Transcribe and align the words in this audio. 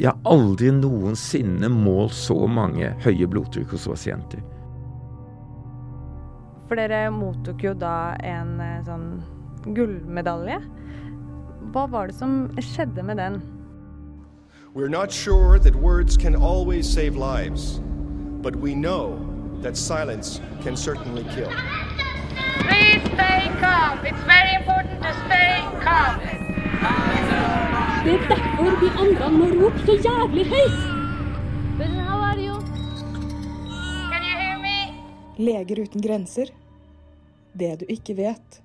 Jeg 0.00 0.14
har 0.14 0.32
aldri 0.32 0.70
noensinne 0.72 1.68
målt 1.68 2.14
så 2.16 2.46
mange 2.48 2.88
høye 3.04 3.26
blodtrykk 3.28 3.74
hos 3.74 3.84
pasienter. 3.90 4.40
For 6.70 6.80
dere 6.80 7.10
mottok 7.12 7.60
jo 7.66 7.74
da 7.76 8.14
en 8.24 8.54
eh, 8.64 8.78
sånn 8.86 9.08
gullmedalje. 9.76 10.56
Hva 11.74 11.84
var 11.92 12.08
det 12.08 12.16
som 12.16 12.46
skjedde 12.56 13.04
med 13.04 13.20
den? 13.20 13.42
We're 14.72 14.88
not 14.88 15.12
sure 15.12 15.58
that 15.58 15.74
words 15.74 16.16
can 16.16 16.34
always 16.34 16.88
save 16.88 17.16
lives, 17.16 17.82
but 18.40 18.56
we 18.56 18.72
know 18.72 19.18
that 19.60 19.76
silence 19.76 20.40
can 20.62 20.76
certainly 20.76 21.24
kill. 21.34 21.50
Please 22.64 23.02
stay 23.12 23.52
calm. 23.60 23.98
It's 24.06 24.24
very 24.24 24.54
important 24.54 25.02
to 25.02 25.12
stay 25.26 25.60
calm. 25.84 26.40
Det 28.00 28.14
er 28.16 28.22
derfor 28.30 28.78
vi 28.80 28.88
andre 28.96 29.26
må 29.28 29.46
rope 29.50 29.82
så 29.84 29.92
jævlig 30.00 30.46
høyt. 30.48 30.76
Leger 35.36 35.82
uten 35.82 36.04
grenser. 36.06 36.48
Det 37.52 37.74
du 37.82 37.84
ikke 37.92 38.14
vet. 38.16 38.56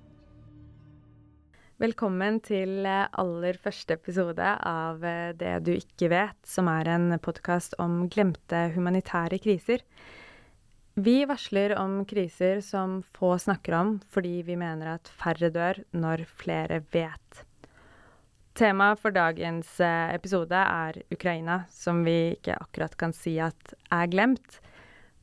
Velkommen 1.84 2.38
til 2.48 2.88
eh, 2.88 3.02
aller 3.20 3.58
første 3.60 3.98
episode 3.98 4.54
av 4.70 5.04
eh, 5.04 5.34
Det 5.36 5.52
du 5.66 5.74
ikke 5.74 6.08
vet, 6.14 6.38
som 6.48 6.70
er 6.72 6.88
en 6.94 7.18
podkast 7.20 7.76
om 7.76 8.06
glemte 8.08 8.70
humanitære 8.72 9.36
kriser. 9.44 9.84
Vi 10.96 11.18
varsler 11.28 11.76
om 11.76 12.06
kriser 12.08 12.64
som 12.64 13.02
få 13.04 13.34
snakker 13.36 13.76
om, 13.82 13.92
fordi 14.08 14.40
vi 14.48 14.56
mener 14.56 14.94
at 14.94 15.12
færre 15.20 15.52
dør 15.52 15.82
når 15.92 16.24
flere 16.40 16.80
vet. 16.96 17.44
Temaet 18.56 19.02
for 19.02 19.12
dagens 19.12 19.68
eh, 19.84 20.14
episode 20.16 20.56
er 20.56 20.96
Ukraina, 21.12 21.66
som 21.68 21.98
vi 22.06 22.32
ikke 22.38 22.54
akkurat 22.56 22.94
kan 22.96 23.12
si 23.12 23.34
at 23.42 23.74
er 23.92 24.06
glemt. 24.08 24.60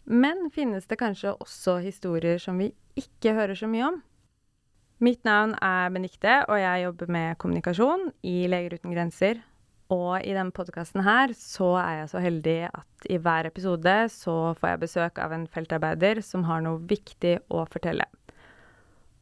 Men 0.05 0.51
finnes 0.53 0.85
det 0.85 0.99
kanskje 1.01 1.31
også 1.41 1.79
historier 1.81 2.37
som 2.37 2.59
vi 2.61 2.69
ikke 2.99 3.33
hører 3.33 3.57
så 3.57 3.69
mye 3.71 3.87
om? 3.87 3.97
Mitt 5.01 5.23
navn 5.25 5.55
er 5.65 5.89
Benikte, 5.95 6.43
og 6.45 6.59
jeg 6.61 6.83
jobber 6.83 7.09
med 7.15 7.39
kommunikasjon 7.41 8.11
i 8.21 8.35
Leger 8.51 8.77
uten 8.77 8.93
grenser. 8.93 9.41
Og 9.89 10.21
i 10.21 10.35
denne 10.35 10.53
podkasten 10.53 11.01
her 11.01 11.33
så 11.37 11.71
er 11.81 12.03
jeg 12.03 12.11
så 12.13 12.21
heldig 12.21 12.59
at 12.69 13.07
i 13.09 13.17
hver 13.17 13.49
episode 13.49 13.95
så 14.13 14.35
får 14.59 14.75
jeg 14.75 14.83
besøk 14.85 15.23
av 15.25 15.33
en 15.33 15.47
feltarbeider 15.49 16.21
som 16.21 16.45
har 16.45 16.61
noe 16.61 16.85
viktig 16.85 17.39
å 17.49 17.65
fortelle. 17.65 18.05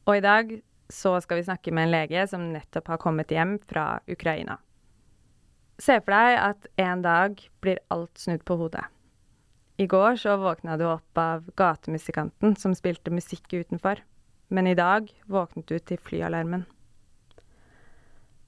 Og 0.03 0.19
i 0.19 0.25
dag 0.25 0.51
så 0.91 1.15
skal 1.23 1.39
vi 1.39 1.47
snakke 1.47 1.73
med 1.73 1.87
en 1.87 1.95
lege 1.95 2.27
som 2.27 2.51
nettopp 2.53 2.93
har 2.93 3.01
kommet 3.01 3.31
hjem 3.31 3.57
fra 3.67 4.01
Ukraina. 4.11 4.59
Se 5.81 5.97
for 6.03 6.13
deg 6.13 6.37
at 6.37 6.67
en 6.83 7.01
dag 7.01 7.41
blir 7.63 7.81
alt 7.93 8.19
snudd 8.21 8.43
på 8.45 8.59
hodet. 8.59 8.83
I 9.81 9.87
går 9.89 10.19
så 10.21 10.35
våkna 10.37 10.75
du 10.77 10.85
opp 10.85 11.17
av 11.17 11.47
gatemusikanten 11.57 12.53
som 12.59 12.75
spilte 12.77 13.13
musikk 13.13 13.49
utenfor 13.55 14.03
men 14.51 14.67
i 14.67 14.75
dag 14.75 15.07
våknet 15.31 15.67
du 15.67 15.77
til 15.79 15.99
flyalarmen. 16.03 16.65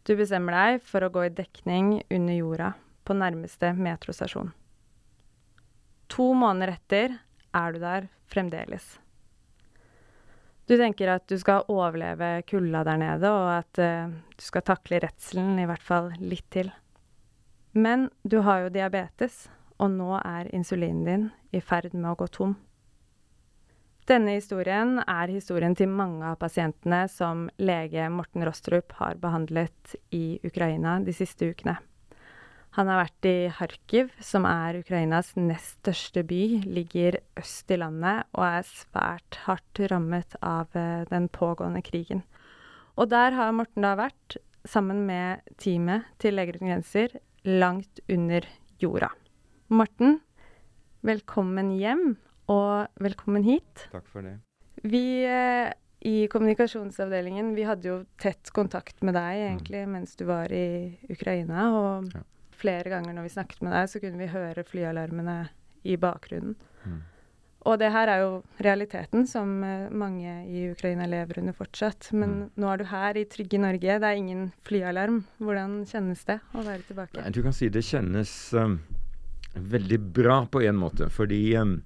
Du 0.04 0.18
bestemmer 0.20 0.56
deg 0.58 0.82
for 0.84 1.06
å 1.06 1.12
gå 1.14 1.30
i 1.30 1.32
dekning 1.32 1.94
under 2.12 2.36
jorda 2.36 2.74
på 3.08 3.16
nærmeste 3.16 3.72
metrostasjon. 3.78 4.52
To 6.12 6.26
måneder 6.36 6.76
etter 6.76 7.16
er 7.56 7.72
du 7.72 7.80
der 7.80 8.10
fremdeles. 8.28 8.98
Du 10.74 10.78
tenker 10.80 11.12
at 11.14 11.28
du 11.30 11.36
skal 11.38 11.68
overleve 11.70 12.40
kulda 12.50 12.80
der 12.88 12.98
nede, 12.98 13.30
og 13.30 13.50
at 13.60 13.78
uh, 13.78 14.10
du 14.10 14.42
skal 14.42 14.64
takle 14.66 14.98
redselen 15.04 15.60
i 15.62 15.68
hvert 15.70 15.84
fall 15.86 16.08
litt 16.18 16.48
til. 16.50 16.72
Men 17.78 18.08
du 18.26 18.40
har 18.42 18.64
jo 18.64 18.72
diabetes, 18.74 19.52
og 19.78 19.92
nå 19.94 20.16
er 20.18 20.50
insulinen 20.50 21.04
din 21.06 21.28
i 21.54 21.62
ferd 21.62 21.94
med 21.94 22.10
å 22.10 22.16
gå 22.24 22.26
tom. 22.34 22.56
Denne 24.10 24.34
historien 24.40 24.98
er 25.06 25.30
historien 25.30 25.78
til 25.78 25.94
mange 25.94 26.26
av 26.26 26.42
pasientene 26.42 27.04
som 27.06 27.46
lege 27.62 28.10
Morten 28.10 28.42
Rostrup 28.42 28.98
har 28.98 29.22
behandlet 29.22 29.94
i 30.10 30.40
Ukraina 30.42 30.98
de 31.06 31.14
siste 31.14 31.54
ukene. 31.54 31.78
Han 32.74 32.90
har 32.90 33.04
vært 33.04 33.26
i 33.30 33.36
Kharkiv, 33.54 34.08
som 34.18 34.48
er 34.50 34.80
Ukrainas 34.80 35.28
nest 35.38 35.76
største 35.84 36.24
by, 36.26 36.64
ligger 36.66 37.20
øst 37.38 37.70
i 37.70 37.78
landet 37.78 38.26
og 38.34 38.48
er 38.48 38.66
svært 38.66 39.38
hardt 39.44 39.82
rammet 39.92 40.34
av 40.42 40.74
eh, 40.74 41.04
den 41.12 41.28
pågående 41.30 41.84
krigen. 41.86 42.24
Og 42.98 43.12
der 43.14 43.38
har 43.38 43.54
Morten 43.54 43.86
da 43.86 43.94
vært, 44.00 44.40
sammen 44.66 45.04
med 45.06 45.46
teamet 45.62 46.08
til 46.24 46.38
Leger 46.40 46.58
uten 46.58 46.72
grenser, 46.72 47.14
langt 47.46 48.02
under 48.10 48.50
jorda. 48.82 49.12
Morten, 49.70 50.22
velkommen 51.06 51.76
hjem, 51.78 52.16
og 52.50 52.90
velkommen 52.98 53.46
hit. 53.46 53.86
Takk 53.94 54.10
for 54.10 54.26
det. 54.26 54.40
Vi 54.82 55.06
eh, 55.30 55.70
i 56.10 56.26
kommunikasjonsavdelingen 56.26 57.54
vi 57.54 57.70
hadde 57.70 57.92
jo 57.92 58.02
tett 58.18 58.50
kontakt 58.56 59.06
med 59.06 59.14
deg 59.14 59.46
egentlig 59.46 59.86
mm. 59.86 59.98
mens 60.00 60.18
du 60.18 60.26
var 60.26 60.50
i 60.50 60.90
Ukraina. 61.14 61.70
Og 61.78 62.16
ja. 62.18 62.30
Flere 62.64 62.92
ganger 62.92 63.16
når 63.16 63.28
vi 63.28 63.34
snakket 63.36 63.64
med 63.66 63.76
deg, 63.76 63.90
så 63.92 64.04
kunne 64.04 64.22
vi 64.22 64.32
høre 64.32 64.68
flyalarmene 64.68 65.40
i 65.84 65.98
bakgrunnen. 66.00 66.56
Mm. 66.88 67.02
Og 67.64 67.78
det 67.80 67.94
her 67.94 68.10
er 68.12 68.24
jo 68.26 68.32
realiteten 68.64 69.24
som 69.28 69.54
uh, 69.64 69.88
mange 69.96 70.32
i 70.52 70.66
Ukraina 70.74 71.06
lever 71.08 71.40
under 71.40 71.56
fortsatt. 71.56 72.10
Men 72.12 72.34
mm. 72.34 72.50
nå 72.60 72.72
er 72.72 72.82
du 72.82 72.86
her 72.90 73.20
i 73.20 73.24
trygge 73.32 73.62
Norge, 73.62 74.00
det 74.04 74.10
er 74.10 74.20
ingen 74.20 74.50
flyalarm. 74.68 75.22
Hvordan 75.40 75.78
kjennes 75.88 76.26
det 76.28 76.42
å 76.52 76.66
være 76.66 76.84
tilbake? 76.90 77.22
Nei, 77.22 77.32
du 77.32 77.40
kan 77.46 77.56
si 77.56 77.72
det 77.72 77.86
kjennes 77.88 78.34
um, 78.60 78.78
veldig 79.56 80.00
bra 80.20 80.42
på 80.52 80.64
en 80.68 80.80
måte. 80.82 81.08
Fordi 81.14 81.40
um, 81.56 81.78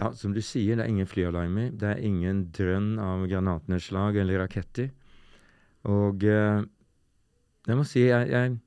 ja, 0.00 0.10
som 0.18 0.34
du 0.34 0.42
sier, 0.42 0.74
det 0.74 0.88
er 0.88 0.90
ingen 0.90 1.10
flyalarmer. 1.10 1.70
Det 1.78 1.94
er 1.94 2.02
ingen 2.10 2.48
drønn 2.56 2.96
av 3.02 3.28
granatnedslag 3.30 4.18
eller 4.24 4.42
raketter. 4.42 4.90
Og 5.86 6.26
uh, 6.26 6.66
jeg 7.68 7.78
må 7.78 7.86
si 7.86 8.08
jeg, 8.08 8.26
jeg, 8.32 8.58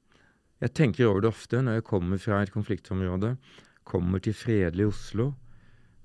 jeg, 0.64 0.74
tenker 0.78 1.10
over 1.10 1.24
det 1.24 1.32
ofte 1.34 1.62
når 1.62 1.80
jeg 1.80 1.88
kommer 1.88 2.22
fra 2.22 2.42
et 2.44 2.54
konfliktområde, 2.54 3.36
kommer 3.84 4.24
til 4.24 4.36
fredelig 4.38 4.90
Oslo, 4.94 5.34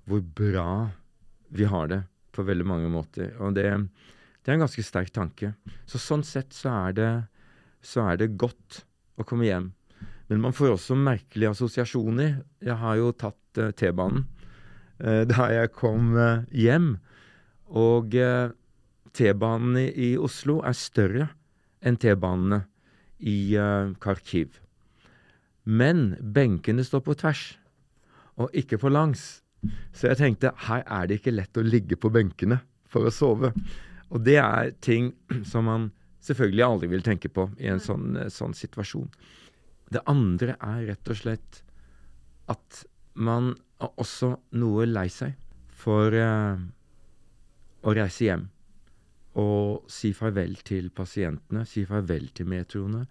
hvor 0.08 0.22
bra 0.22 0.70
vi 1.54 1.68
har 1.68 1.90
det 1.90 2.02
på 2.34 2.44
veldig 2.46 2.66
mange 2.66 2.90
måter. 2.92 3.32
Og 3.42 3.54
det, 3.56 3.66
det 4.42 4.50
er 4.50 4.58
en 4.58 4.64
ganske 4.64 4.84
sterk 4.84 5.12
tanke. 5.14 5.52
Så 5.86 6.00
sånn 6.02 6.24
sett 6.26 6.54
så 6.56 6.74
er 6.88 6.96
det, 6.96 7.10
så 7.84 8.08
er 8.10 8.20
det 8.20 8.34
godt 8.40 8.82
å 9.18 9.26
komme 9.26 9.48
hjem. 9.48 9.72
Men 10.28 10.42
man 10.44 10.54
får 10.56 10.74
også 10.74 10.96
merkelige 10.98 11.54
assosiasjoner. 11.54 12.42
Jeg 12.64 12.76
har 12.82 12.98
jo 13.00 13.12
tatt 13.16 13.60
uh, 13.60 13.70
T-banen. 13.72 14.26
uh, 15.00 15.22
da 15.28 15.48
jeg 15.54 15.72
kom 15.76 16.12
uh, 16.18 16.44
hjem. 16.52 16.96
Og 17.68 18.14
T-banene 19.12 19.88
i 19.92 20.14
Oslo 20.16 20.62
er 20.64 20.76
større 20.76 21.26
enn 21.84 21.98
T-banene 22.00 22.62
i 23.18 23.56
Kharkiv. 24.00 24.60
Men 25.68 26.14
benkene 26.20 26.84
står 26.86 27.02
på 27.04 27.16
tvers, 27.18 27.42
og 28.38 28.54
ikke 28.56 28.78
på 28.80 28.92
langs. 28.92 29.42
Så 29.92 30.08
jeg 30.08 30.20
tenkte 30.20 30.54
her 30.68 30.84
er 30.86 31.08
det 31.08 31.18
ikke 31.18 31.34
lett 31.34 31.58
å 31.58 31.66
ligge 31.66 31.98
på 31.98 32.12
benkene 32.14 32.60
for 32.88 33.08
å 33.08 33.12
sove. 33.12 33.50
Og 34.08 34.22
det 34.24 34.38
er 34.40 34.72
ting 34.84 35.12
som 35.50 35.68
man 35.68 35.90
selvfølgelig 36.24 36.64
aldri 36.64 36.92
vil 36.94 37.04
tenke 37.06 37.30
på 37.32 37.48
i 37.60 37.68
en 37.72 37.82
sånn, 37.82 38.16
sånn 38.32 38.56
situasjon. 38.56 39.10
Det 39.92 40.04
andre 40.10 40.56
er 40.60 40.86
rett 40.92 41.12
og 41.12 41.20
slett 41.20 41.62
at 42.52 42.84
man 43.18 43.54
er 43.82 43.92
også 44.00 44.34
noe 44.60 44.86
lei 44.88 45.08
seg 45.12 45.36
for 45.78 46.12
uh, 46.12 46.58
å 47.84 47.94
reise 47.96 48.26
hjem 48.26 48.48
og 49.38 49.90
si 49.92 50.12
farvel 50.16 50.56
til 50.66 50.88
pasientene, 50.94 51.64
si 51.68 51.84
farvel 51.86 52.30
til 52.34 52.48
metroene 52.48 53.04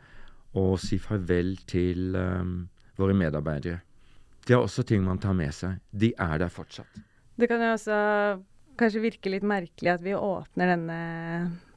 og 0.58 0.78
si 0.82 0.98
farvel 1.02 1.54
til 1.70 2.16
um, 2.18 2.68
våre 2.98 3.14
medarbeidere. 3.14 3.84
Det 4.48 4.56
er 4.56 4.64
også 4.64 4.86
ting 4.88 5.04
man 5.04 5.20
tar 5.22 5.36
med 5.38 5.54
seg. 5.54 5.78
De 5.92 6.14
er 6.18 6.38
der 6.42 6.52
fortsatt. 6.52 7.02
Det 7.38 7.50
kan 7.52 7.62
jo 7.62 7.74
også 7.76 7.98
kanskje 8.80 9.04
virke 9.04 9.30
litt 9.30 9.46
merkelig 9.46 9.92
at 9.94 10.06
vi 10.06 10.16
åpner 10.18 10.72
denne 10.74 11.00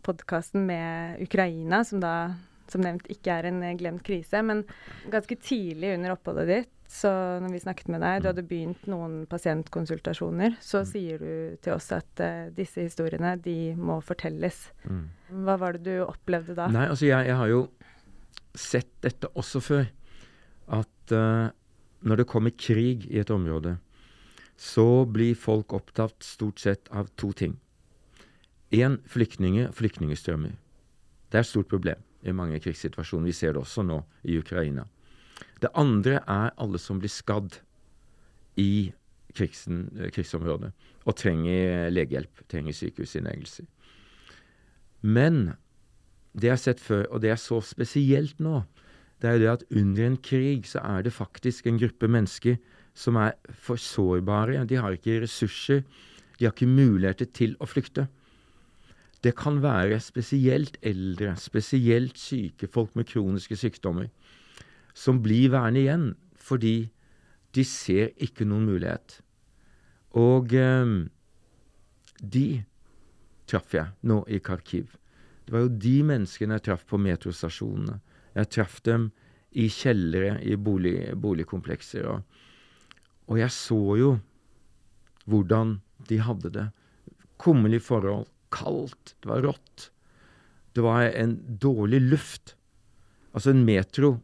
podkasten 0.06 0.64
med 0.68 1.20
Ukraina, 1.20 1.82
som 1.84 2.00
da 2.00 2.14
som 2.70 2.84
nevnt 2.84 3.08
ikke 3.10 3.34
er 3.34 3.48
en 3.50 3.64
glemt 3.76 4.04
krise. 4.06 4.40
Men 4.46 4.62
ganske 5.12 5.36
tidlig 5.42 5.96
under 5.96 6.14
oppholdet 6.14 6.48
ditt 6.48 6.70
så 6.90 7.10
når 7.38 7.52
vi 7.54 7.60
snakket 7.62 7.90
med 7.92 8.02
deg, 8.02 8.16
du 8.18 8.24
mm. 8.24 8.30
hadde 8.32 8.42
begynt 8.50 8.86
noen 8.90 9.12
pasientkonsultasjoner, 9.30 10.56
så 10.58 10.80
mm. 10.82 10.88
sier 10.90 11.22
du 11.22 11.60
til 11.62 11.76
oss 11.76 11.86
at 11.94 12.22
uh, 12.24 12.48
disse 12.56 12.82
historiene, 12.82 13.36
de 13.44 13.76
må 13.78 14.00
fortelles. 14.02 14.58
Mm. 14.82 15.04
Hva 15.46 15.54
var 15.62 15.78
det 15.78 15.84
du 15.86 16.02
opplevde 16.02 16.56
da? 16.58 16.66
Nei, 16.74 16.88
altså 16.90 17.06
jeg, 17.06 17.28
jeg 17.30 17.38
har 17.38 17.52
jo 17.52 17.62
sett 18.58 18.90
dette 19.06 19.30
også 19.38 19.62
før. 19.62 19.86
At 20.80 21.14
uh, 21.14 21.54
når 22.02 22.24
det 22.24 22.28
kommer 22.32 22.58
krig 22.58 23.06
i 23.06 23.22
et 23.22 23.30
område, 23.30 23.76
så 24.58 25.06
blir 25.06 25.38
folk 25.38 25.72
opptatt 25.78 26.26
stort 26.26 26.58
sett 26.58 26.90
av 26.90 27.14
to 27.14 27.30
ting. 27.32 27.54
Én 28.74 28.98
flyktninger 29.06 29.70
og 29.70 29.78
flyktningstrømmer. 29.78 30.58
Det 31.30 31.38
er 31.38 31.46
et 31.46 31.54
stort 31.54 31.70
problem 31.70 32.02
i 32.26 32.34
mange 32.34 32.58
krigssituasjoner. 32.60 33.30
Vi 33.30 33.38
ser 33.38 33.54
det 33.54 33.62
også 33.62 33.86
nå 33.86 34.02
i 34.26 34.42
Ukraina. 34.42 34.90
Det 35.60 35.72
andre 35.78 36.20
er 36.20 36.54
alle 36.60 36.80
som 36.80 37.00
blir 37.00 37.12
skadd 37.12 37.60
i 38.60 38.92
krigsen, 39.36 39.84
krigsområdet 40.12 40.72
og 41.08 41.16
trenger 41.16 41.88
legehjelp, 41.92 42.42
trenger 42.50 42.76
sykehusinnleggelser. 42.76 43.66
Men 45.00 45.54
det 46.36 46.50
jeg 46.50 46.56
har 46.56 46.62
sett 46.62 46.82
før, 46.82 47.06
og 47.10 47.22
det 47.22 47.32
jeg 47.32 47.42
så 47.42 47.60
spesielt 47.64 48.42
nå, 48.42 48.62
det 49.20 49.28
er 49.28 49.36
jo 49.36 49.42
det 49.42 49.50
at 49.52 49.64
under 49.76 50.06
en 50.06 50.20
krig 50.24 50.68
så 50.68 50.82
er 50.84 51.04
det 51.04 51.12
faktisk 51.12 51.66
en 51.66 51.80
gruppe 51.80 52.08
mennesker 52.08 52.56
som 52.96 53.18
er 53.20 53.34
for 53.52 53.80
sårbare. 53.80 54.64
De 54.68 54.78
har 54.80 54.96
ikke 54.96 55.20
ressurser. 55.24 55.84
De 56.38 56.46
har 56.46 56.54
ikke 56.54 56.70
muligheter 56.70 57.28
til 57.36 57.52
å 57.60 57.68
flykte. 57.68 58.06
Det 59.20 59.34
kan 59.36 59.58
være 59.60 59.98
spesielt 60.00 60.78
eldre, 60.82 61.34
spesielt 61.36 62.16
syke 62.18 62.68
folk 62.72 62.94
med 62.96 63.10
kroniske 63.10 63.58
sykdommer, 63.60 64.08
som 64.94 65.20
blir 65.22 65.52
værende 65.54 65.84
igjen 65.84 66.06
fordi 66.40 66.90
de 67.54 67.64
ser 67.66 68.12
ikke 68.22 68.46
noen 68.48 68.68
mulighet. 68.70 69.20
Og 70.18 70.54
eh, 70.56 70.94
de 72.20 72.46
traff 73.50 73.74
jeg 73.74 73.90
nå 74.06 74.22
i 74.30 74.40
Kharkiv. 74.42 74.94
Det 75.44 75.54
var 75.54 75.66
jo 75.66 75.78
de 75.82 75.96
menneskene 76.06 76.58
jeg 76.58 76.66
traff 76.68 76.86
på 76.86 77.00
metrostasjonene. 77.02 77.98
Jeg 78.38 78.50
traff 78.54 78.78
dem 78.86 79.08
i 79.58 79.66
kjellere 79.72 80.36
i 80.46 80.54
bolig, 80.54 81.10
boligkomplekser. 81.18 82.06
Og, 82.06 82.22
og 83.26 83.40
jeg 83.40 83.54
så 83.54 83.80
jo 83.98 84.12
hvordan 85.30 85.80
de 86.08 86.20
hadde 86.22 86.52
det. 86.54 86.68
Kummerlige 87.40 87.86
forhold. 87.86 88.28
Kaldt. 88.50 89.14
Det 89.22 89.30
var 89.30 89.44
rått. 89.46 89.90
Det 90.74 90.82
var 90.86 91.08
en 91.10 91.36
dårlig 91.62 92.00
luft. 92.02 92.54
Altså, 93.34 93.50
en 93.50 93.64
metro, 93.66 94.16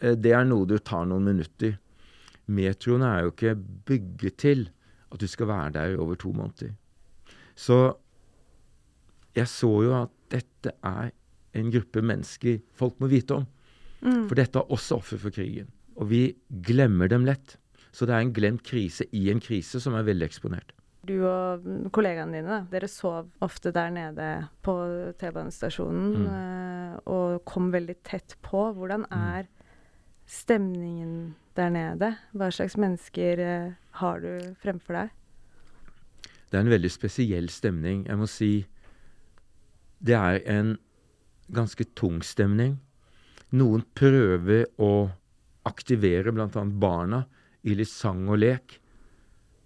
det 0.00 0.32
er 0.32 0.44
noe 0.48 0.66
du 0.66 0.78
tar 0.78 1.06
noen 1.08 1.26
minutter. 1.28 1.76
Metroen 2.50 3.02
er 3.06 3.24
jo 3.26 3.32
ikke 3.34 3.54
bygget 3.86 4.36
til 4.42 4.68
at 5.12 5.20
du 5.20 5.26
skal 5.30 5.50
være 5.50 5.72
der 5.76 5.96
over 6.00 6.16
to 6.18 6.32
måneder. 6.32 6.72
Så 7.54 7.94
jeg 9.36 9.46
så 9.50 9.70
jo 9.84 9.94
at 10.02 10.12
dette 10.32 10.72
er 10.86 11.10
en 11.58 11.70
gruppe 11.74 12.02
mennesker 12.02 12.60
folk 12.78 12.98
må 13.02 13.10
vite 13.10 13.40
om. 13.40 13.46
Mm. 14.00 14.26
For 14.30 14.38
dette 14.38 14.58
er 14.58 14.72
også 14.72 14.96
offer 15.00 15.20
for 15.20 15.34
krigen. 15.34 15.68
Og 16.00 16.08
vi 16.10 16.22
glemmer 16.64 17.10
dem 17.10 17.26
lett. 17.28 17.56
Så 17.92 18.06
det 18.06 18.14
er 18.14 18.22
en 18.24 18.32
glemt 18.34 18.62
krise 18.64 19.04
i 19.12 19.26
en 19.32 19.42
krise 19.42 19.80
som 19.82 19.96
er 19.98 20.06
veldig 20.06 20.28
eksponert. 20.30 20.72
Du 21.06 21.14
og 21.26 21.64
kollegaene 21.96 22.38
dine, 22.38 22.48
da, 22.48 22.58
dere 22.70 22.88
sov 22.90 23.30
ofte 23.42 23.72
der 23.74 23.90
nede 23.94 24.26
på 24.62 24.74
T-banestasjonen 25.18 26.10
Mm. 26.14 26.26
eh, 26.28 26.98
og 27.10 27.44
kom 27.48 27.70
veldig 27.72 27.96
tett 28.04 28.36
på. 28.42 28.68
Hvordan 28.76 29.06
er 29.10 29.48
stemningen 30.30 31.34
der 31.58 31.72
nede? 31.74 32.14
Hva 32.32 32.50
slags 32.54 32.76
mennesker 32.80 33.42
eh, 33.42 33.72
har 34.00 34.20
du 34.22 34.54
fremfor 34.62 34.96
deg? 34.96 35.16
Det 36.50 36.58
er 36.58 36.64
en 36.64 36.72
veldig 36.72 36.90
spesiell 36.90 37.50
stemning. 37.52 38.04
Jeg 38.08 38.18
må 38.18 38.28
si 38.30 38.52
det 40.00 40.16
er 40.16 40.40
en 40.50 40.76
ganske 41.52 41.84
tung 41.98 42.20
stemning. 42.24 42.78
Noen 43.50 43.82
prøver 43.98 44.68
å 44.80 45.10
aktivere 45.68 46.32
bl.a. 46.32 46.64
barna 46.64 47.24
i 47.66 47.74
litt 47.76 47.90
sang 47.90 48.24
og 48.30 48.40
lek. 48.40 48.78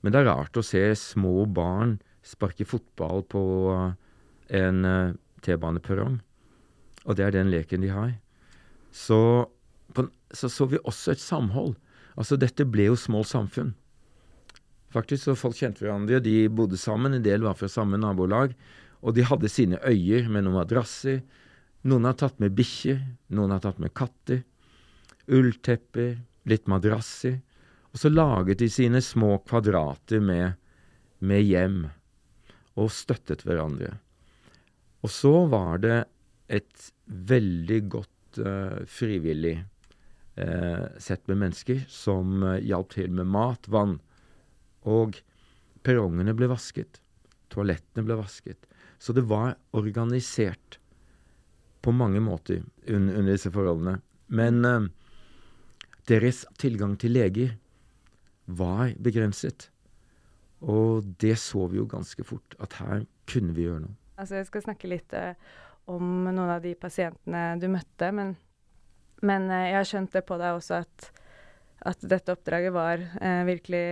Men 0.03 0.13
det 0.13 0.21
er 0.21 0.31
rart 0.33 0.59
å 0.59 0.65
se 0.65 0.83
små 0.99 1.45
barn 1.47 1.99
sparke 2.25 2.67
fotball 2.69 3.23
på 3.29 3.43
en 4.49 4.85
eh, 4.89 5.15
T-baneperrong. 5.45 6.19
Og 7.05 7.17
det 7.17 7.27
er 7.27 7.37
den 7.37 7.53
leken 7.53 7.85
de 7.85 7.93
har. 7.93 8.15
Så 8.93 9.19
på, 9.93 10.07
så 10.35 10.51
så 10.53 10.67
vi 10.71 10.81
også 10.83 11.15
et 11.15 11.23
samhold. 11.23 11.75
Altså, 12.19 12.39
dette 12.39 12.67
ble 12.69 12.89
jo 12.91 12.99
små 12.99 13.25
samfunn. 13.27 13.73
Faktisk, 14.95 15.25
så 15.25 15.35
Folk 15.39 15.59
kjente 15.59 15.83
hverandre, 15.83 16.21
de 16.23 16.47
bodde 16.53 16.79
sammen, 16.79 17.17
en 17.17 17.25
del 17.25 17.43
var 17.43 17.57
fra 17.59 17.71
samme 17.71 17.99
nabolag. 17.99 18.55
Og 19.03 19.17
de 19.17 19.27
hadde 19.27 19.51
sine 19.53 19.81
øyer 19.83 20.29
med 20.31 20.47
noen 20.47 20.61
madrasser. 20.61 21.21
Noen 21.85 22.07
har 22.09 22.17
tatt 22.21 22.39
med 22.41 22.55
bikkjer, 22.57 23.03
noen 23.35 23.53
har 23.53 23.65
tatt 23.65 23.83
med 23.83 23.93
katter. 23.97 24.45
Ulltepper, 25.29 26.15
litt 26.49 26.71
madrasser. 26.71 27.41
Og 27.93 28.01
så 28.01 28.11
laget 28.11 28.63
de 28.63 28.71
sine 28.73 29.03
små 29.05 29.37
kvadrater 29.45 30.23
med, 30.25 30.57
med 31.21 31.45
hjem, 31.45 31.85
og 32.81 32.91
støttet 32.91 33.45
hverandre. 33.47 33.93
Og 35.05 35.13
så 35.13 35.35
var 35.53 35.79
det 35.85 36.01
et 36.49 36.91
veldig 37.07 37.81
godt 37.93 38.41
uh, 38.41 38.81
frivillig 38.89 39.59
sett 40.99 41.29
med 41.31 41.39
mennesker 41.45 41.85
som 41.89 42.43
eh, 42.43 42.61
hjalp 42.67 42.95
til 42.97 43.13
med 43.15 43.29
mat, 43.31 43.69
vann. 43.71 43.99
Og 44.85 45.21
perrongene 45.87 46.35
ble 46.37 46.49
vasket. 46.51 47.01
Toalettene 47.53 48.07
ble 48.07 48.19
vasket. 48.19 48.67
Så 48.99 49.15
det 49.15 49.27
var 49.31 49.55
organisert 49.77 50.79
på 51.85 51.93
mange 51.93 52.21
måter 52.25 52.63
un 52.89 53.11
under 53.11 53.33
disse 53.35 53.53
forholdene. 53.53 53.99
Men 54.27 54.65
eh, 54.65 54.89
deres 56.09 56.45
tilgang 56.61 56.97
til 57.01 57.15
leger 57.17 57.55
var 58.47 58.95
begrenset. 59.01 59.69
Og 60.65 61.05
det 61.21 61.37
så 61.41 61.67
vi 61.69 61.79
jo 61.79 61.89
ganske 61.89 62.25
fort, 62.25 62.57
at 62.61 62.79
her 62.81 63.05
kunne 63.29 63.53
vi 63.57 63.69
gjøre 63.69 63.85
noe. 63.85 63.97
Altså, 64.17 64.39
jeg 64.39 64.49
skal 64.49 64.65
snakke 64.65 64.89
litt 64.89 65.13
eh, 65.17 65.37
om 65.91 66.25
noen 66.25 66.49
av 66.49 66.63
de 66.65 66.73
pasientene 66.79 67.59
du 67.61 67.67
møtte, 67.73 68.11
men, 68.17 68.35
men 69.25 69.51
eh, 69.51 69.71
jeg 69.71 69.79
har 69.81 69.91
skjønt 69.91 70.17
det 70.17 70.25
på 70.29 70.39
deg 70.41 70.59
også 70.59 70.81
at, 70.83 71.09
at 71.93 72.05
dette 72.15 72.35
oppdraget 72.35 72.75
var 72.75 73.03
eh, 73.21 73.43
virkelig 73.49 73.85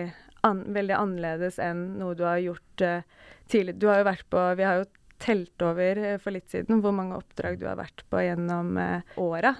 an, 0.47 0.65
veldig 0.75 0.97
annerledes 0.99 1.59
enn 1.63 1.85
noe 2.01 2.17
du 2.19 2.25
har 2.27 2.43
gjort 2.43 2.85
eh, 2.85 3.07
tidligere. 3.53 3.79
Du 3.79 3.89
har 3.91 4.03
jo 4.03 4.11
vært 4.11 4.29
på 4.33 4.45
Vi 4.59 4.67
har 4.67 4.83
jo 4.83 4.89
telt 5.23 5.63
over 5.63 5.99
eh, 6.03 6.17
for 6.19 6.35
litt 6.35 6.49
siden 6.51 6.81
hvor 6.83 6.91
mange 6.97 7.15
oppdrag 7.15 7.61
du 7.61 7.67
har 7.69 7.77
vært 7.79 8.03
på 8.11 8.19
gjennom 8.25 8.73
eh, 8.83 9.13
åra. 9.23 9.53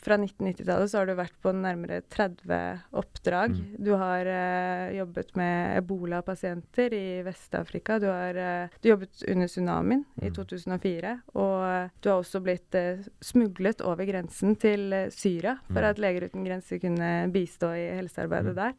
Fra 0.00 0.16
1990-tallet 0.16 0.88
så 0.92 0.98
har 1.02 1.10
du 1.10 1.14
vært 1.18 1.36
på 1.44 1.52
nærmere 1.52 1.98
30 2.08 2.60
oppdrag. 2.96 3.52
Mm. 3.58 3.74
Du 3.84 3.90
har 4.00 4.30
eh, 4.32 4.94
jobbet 4.96 5.34
med 5.36 5.76
ebola-pasienter 5.82 6.94
i 6.96 7.04
Vest-Afrika. 7.26 7.98
Du 8.00 8.08
har 8.08 8.34
eh, 8.40 8.78
du 8.80 8.88
jobbet 8.94 9.22
under 9.28 9.50
tsunamien 9.52 10.04
i 10.22 10.30
Mm. 10.30 10.34
2004. 10.36 11.12
Og 11.34 11.90
du 12.00 12.08
har 12.10 12.20
også 12.22 12.40
blitt 12.44 12.74
eh, 12.78 13.04
smuglet 13.24 13.80
over 13.84 14.08
grensen 14.08 14.56
til 14.60 14.88
Syria 15.12 15.58
for 15.68 15.80
Mm. 15.82 15.90
at 15.90 15.98
Leger 15.98 16.28
uten 16.30 16.44
grenser 16.44 16.78
kunne 16.80 17.10
bistå 17.32 17.74
i 17.76 17.86
helsearbeidet 18.00 18.54
Mm. 18.54 18.56
der. 18.56 18.74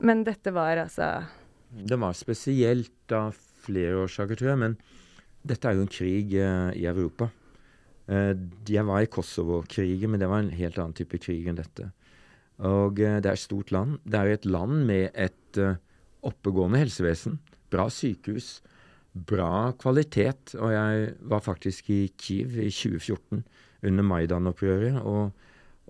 Men 0.00 0.24
dette 0.24 0.50
var 0.52 0.76
altså 0.76 1.24
Det 1.70 1.96
var 1.98 2.12
spesielt 2.12 3.12
av 3.12 3.32
flere 3.62 3.94
årsaker, 4.04 4.34
tror 4.36 4.48
jeg. 4.50 4.58
Men 4.58 4.76
dette 5.42 5.68
er 5.68 5.76
jo 5.76 5.86
en 5.86 5.90
krig 5.90 6.34
eh, 6.38 6.70
i 6.78 6.86
Europa. 6.90 7.28
Eh, 8.10 8.32
jeg 8.68 8.86
var 8.88 9.02
i 9.02 9.10
Kosovo-krigen, 9.10 10.12
men 10.12 10.22
det 10.22 10.30
var 10.30 10.42
en 10.42 10.52
helt 10.54 10.78
annen 10.78 10.96
type 10.96 11.18
krig 11.22 11.48
enn 11.50 11.58
dette. 11.58 11.88
Og 12.62 13.00
eh, 13.02 13.18
det 13.22 13.30
er 13.30 13.38
et 13.38 13.42
stort 13.42 13.72
land. 13.74 13.98
Det 14.04 14.20
er 14.20 14.34
et 14.36 14.46
land 14.48 14.84
med 14.88 15.10
et 15.14 15.62
oppegående 16.22 16.80
helsevesen. 16.80 17.40
Bra 17.72 17.88
sykehus. 17.92 18.60
Bra 19.12 19.72
kvalitet. 19.80 20.54
Og 20.58 20.72
jeg 20.72 21.10
var 21.28 21.44
faktisk 21.44 21.90
i 21.92 22.02
Kiev 22.16 22.56
i 22.62 22.70
2014 22.70 23.42
under 23.82 24.06
Maidan-opprøret 24.06 25.00
og, 25.02 25.32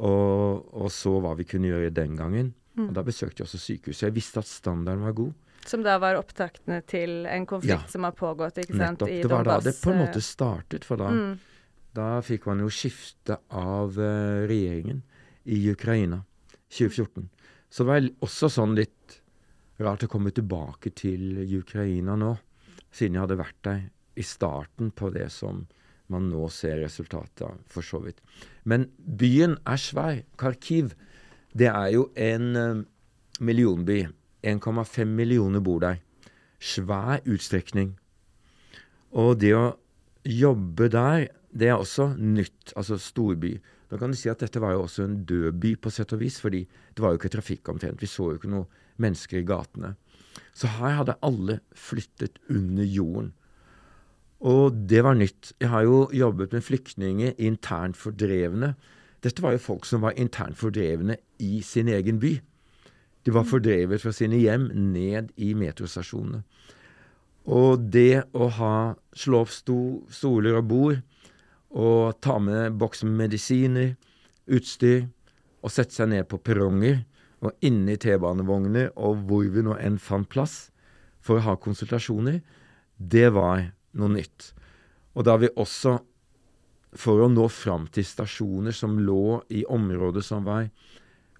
og, 0.00 0.64
og 0.72 0.88
så 0.90 1.18
hva 1.20 1.36
vi 1.38 1.46
kunne 1.46 1.68
gjøre 1.68 1.92
den 1.94 2.16
gangen. 2.18 2.54
Mm. 2.74 2.88
Og 2.88 2.94
Da 2.96 3.04
besøkte 3.04 3.42
jeg 3.42 3.50
også 3.50 3.60
sykehuset. 3.60 4.08
Jeg 4.08 4.16
visste 4.16 4.40
at 4.40 4.48
standarden 4.48 5.04
var 5.04 5.12
god. 5.12 5.32
Som 5.66 5.84
da 5.86 5.96
var 6.02 6.18
opptaktene 6.18 6.80
til 6.86 7.26
en 7.30 7.46
konflikt 7.46 7.86
Ja. 7.86 7.88
som 7.88 8.04
har 8.04 8.12
pågått, 8.12 8.58
ikke 8.58 8.76
sant, 8.76 9.00
Nettopp. 9.00 9.08
i 9.08 9.22
Det 9.22 9.30
var 9.30 9.44
da 9.44 9.60
det 9.60 9.74
på 9.80 9.92
en 9.92 10.00
eh, 10.00 10.06
måte 10.06 10.22
startet, 10.22 10.84
for 10.84 10.96
da, 10.96 11.08
mm, 11.08 11.38
da 11.94 12.20
fikk 12.20 12.46
man 12.46 12.58
jo 12.64 12.68
skifte 12.68 13.38
av 13.50 13.98
uh, 13.98 14.46
regjeringen 14.48 15.02
i 15.44 15.70
Ukraina 15.70 16.24
2014. 16.70 17.28
Så 17.70 17.84
det 17.84 17.88
var 17.88 18.08
også 18.20 18.50
sånn 18.50 18.74
litt 18.76 19.20
rart 19.78 20.04
å 20.04 20.08
komme 20.10 20.32
tilbake 20.34 20.92
til 20.94 21.38
Ukraina 21.58 22.16
nå, 22.16 22.36
siden 22.92 23.14
jeg 23.14 23.24
hadde 23.24 23.40
vært 23.40 23.62
der 23.62 23.82
i 24.16 24.22
starten 24.22 24.90
på 24.90 25.10
det 25.14 25.30
som 25.32 25.66
man 26.12 26.28
nå 26.28 26.48
ser 26.52 26.82
resultatet 26.82 27.46
av, 27.46 27.60
for 27.66 27.86
så 27.86 28.02
vidt. 28.04 28.20
Men 28.68 28.90
byen 28.98 29.56
er 29.64 29.80
svær. 29.80 30.22
Kharkiv, 30.36 30.92
det 31.56 31.70
er 31.70 31.92
jo 31.94 32.10
en 32.16 32.56
uh, 32.56 32.82
millionby. 33.40 34.04
1,5 34.42 35.04
millioner 35.04 35.60
bor 35.60 35.80
der. 35.82 36.00
Svær 36.62 37.22
utstrekning. 37.26 37.94
Og 39.12 39.40
det 39.42 39.52
å 39.56 39.64
jobbe 40.24 40.88
der, 40.92 41.26
det 41.52 41.68
er 41.68 41.80
også 41.80 42.12
nytt. 42.16 42.72
Altså 42.76 42.98
storby. 43.00 43.56
Da 43.90 43.98
kan 44.00 44.12
du 44.12 44.16
si 44.16 44.30
at 44.32 44.40
dette 44.40 44.62
var 44.62 44.76
jo 44.76 44.86
også 44.86 45.04
en 45.04 45.18
død 45.28 45.58
by 45.60 45.74
på 45.82 45.92
sett 45.92 46.14
og 46.16 46.22
vis, 46.22 46.38
fordi 46.40 46.62
det 46.64 47.04
var 47.04 47.12
jo 47.12 47.20
ikke 47.20 47.34
trafikk 47.34 47.68
omtrent. 47.68 48.00
Vi 48.00 48.08
så 48.08 48.30
jo 48.30 48.40
ikke 48.40 48.52
noen 48.52 48.80
mennesker 49.02 49.42
i 49.42 49.46
gatene. 49.46 49.94
Så 50.56 50.70
her 50.78 50.96
hadde 51.00 51.18
alle 51.24 51.60
flyttet 51.76 52.38
under 52.48 52.88
jorden. 52.88 53.32
Og 54.42 54.74
det 54.88 55.04
var 55.04 55.14
nytt. 55.14 55.52
Jeg 55.60 55.70
har 55.70 55.84
jo 55.86 56.06
jobbet 56.16 56.56
med 56.56 56.64
flyktninger, 56.66 57.36
internt 57.38 58.00
fordrevne, 58.00 58.74
Dette 59.22 59.42
var 59.42 59.54
jo 59.54 59.62
folk 59.62 59.86
som 59.86 60.02
var 60.02 60.18
internt 60.18 60.58
fordrevne 60.58 61.16
i 61.42 61.60
sin 61.62 61.90
egen 61.92 62.18
by. 62.22 62.34
De 63.22 63.34
var 63.34 63.46
fordrevet 63.46 64.02
fra 64.02 64.12
sine 64.14 64.40
hjem 64.40 64.68
ned 64.92 65.30
i 65.36 65.52
metrostasjonene. 65.58 66.42
Og 67.50 67.88
det 67.90 68.22
å 68.38 68.48
ha 68.58 68.74
slå 69.18 69.42
opp 69.42 69.50
sto, 69.50 69.78
stoler 70.10 70.58
og 70.60 70.68
bord, 70.70 71.00
og 71.72 72.18
ta 72.22 72.36
med 72.42 72.76
boks 72.78 73.02
med 73.06 73.16
medisiner, 73.24 73.94
utstyr, 74.46 75.06
og 75.62 75.70
sette 75.70 75.94
seg 75.94 76.10
ned 76.12 76.28
på 76.30 76.40
perronger 76.42 77.02
og 77.42 77.66
inne 77.66 77.94
i 77.94 78.00
T-banevogner 78.00 78.92
og 78.98 79.24
hvor 79.26 79.46
vi 79.50 79.62
nå 79.64 79.76
enn 79.78 79.98
fant 80.02 80.28
plass 80.30 80.72
for 81.22 81.38
å 81.38 81.46
ha 81.46 81.54
konsultasjoner, 81.58 82.40
det 82.98 83.28
var 83.34 83.68
noe 83.98 84.14
nytt. 84.14 84.52
Og 85.14 85.26
da 85.26 85.36
vi 85.38 85.50
også, 85.54 85.96
for 86.98 87.22
å 87.22 87.30
nå 87.30 87.46
fram 87.50 87.86
til 87.94 88.06
stasjoner 88.06 88.74
som 88.76 88.98
lå 89.00 89.40
i 89.54 89.62
områder 89.64 90.24
som 90.26 90.44
var 90.46 90.68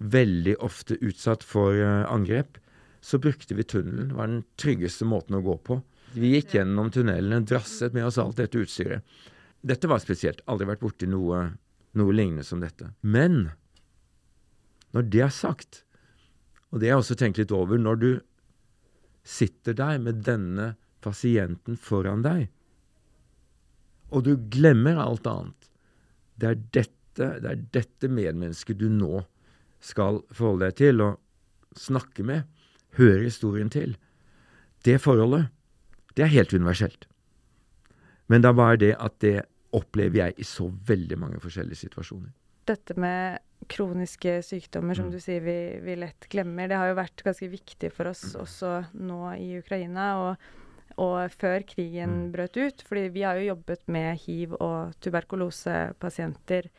veldig 0.03 0.57
ofte 0.65 0.99
utsatt 1.01 1.45
for 1.47 1.77
uh, 1.79 2.05
angrep, 2.11 2.59
så 3.03 3.19
brukte 3.19 3.55
vi 3.59 3.67
tunnelen. 3.67 4.11
Det 4.11 4.19
var 4.19 4.31
den 4.31 4.45
tryggeste 4.61 5.07
måten 5.09 5.39
å 5.39 5.43
gå 5.45 5.57
på. 5.67 5.81
Vi 6.15 6.35
gikk 6.35 6.55
gjennom 6.57 6.91
tunnelene, 6.93 7.43
drasset 7.49 7.95
med 7.97 8.07
oss 8.07 8.21
alt 8.21 8.39
dette 8.39 8.61
utstyret. 8.61 9.03
Dette 9.63 9.89
var 9.91 10.03
spesielt. 10.03 10.43
Aldri 10.51 10.69
vært 10.69 10.83
borti 10.83 11.09
noe, 11.11 11.45
noe 11.99 12.15
lignende 12.15 12.45
som 12.47 12.61
dette. 12.63 12.93
Men 13.01 13.53
når 14.93 15.09
det 15.11 15.25
er 15.25 15.35
sagt, 15.35 15.83
og 16.71 16.81
det 16.81 16.91
har 16.91 16.99
jeg 16.99 17.05
også 17.05 17.19
tenkt 17.21 17.41
litt 17.41 17.53
over 17.53 17.81
Når 17.81 17.99
du 18.01 18.11
sitter 19.29 19.77
der 19.77 19.99
med 20.01 20.23
denne 20.27 20.73
pasienten 21.05 21.77
foran 21.81 22.25
deg, 22.25 22.49
og 24.13 24.25
du 24.27 24.35
glemmer 24.53 24.99
alt 25.01 25.27
annet 25.29 25.69
Det 26.37 26.49
er 26.49 26.59
dette, 26.77 27.29
det 27.41 27.49
er 27.49 27.63
dette 27.73 28.09
medmennesket 28.13 28.81
du 28.81 28.89
nå 28.93 29.23
skal 29.83 30.21
forholde 30.33 30.69
deg 30.71 30.77
til 30.79 31.01
og 31.05 31.19
snakke 31.79 32.25
med, 32.27 32.45
høre 32.99 33.25
historien 33.27 33.71
til. 33.73 33.97
Det 34.85 34.99
forholdet, 35.03 35.49
det 36.17 36.27
er 36.27 36.33
helt 36.35 36.53
universelt. 36.55 37.07
Men 38.29 38.43
det 38.45 38.49
er 38.53 38.59
bare 38.59 38.77
det 38.81 38.93
at 39.01 39.19
det 39.25 39.37
opplever 39.73 40.19
jeg 40.27 40.35
i 40.39 40.45
så 40.47 40.69
veldig 40.69 41.19
mange 41.19 41.41
forskjellige 41.41 41.81
situasjoner. 41.87 42.31
Dette 42.69 42.95
med 43.01 43.39
kroniske 43.73 44.43
sykdommer, 44.45 44.95
som 44.95 45.07
Mm. 45.07 45.13
du 45.13 45.19
sier 45.21 45.41
vi, 45.41 45.81
vi 45.83 45.95
lett 45.97 46.29
glemmer, 46.31 46.69
det 46.69 46.77
har 46.77 46.89
jo 46.89 46.95
vært 47.01 47.23
ganske 47.25 47.49
viktig 47.51 47.91
for 47.93 48.07
oss 48.11 48.35
også 48.37 48.87
nå 48.95 49.33
i 49.39 49.59
Ukraina. 49.59 50.31
og 50.31 50.37
og 50.99 51.31
før 51.41 51.63
krigen 51.65 52.29
Mm. 52.29 52.33
brøt 52.33 52.57
ut, 52.61 52.83
fordi 52.85 53.09
vi 53.09 53.23
har 53.23 53.37
jo 53.37 53.55
jobbet 53.55 53.81
med 53.89 54.19
hiv- 54.27 54.61
og 54.61 54.93
tuberkulosepasienter 55.01 56.65
Mm. 56.65 56.71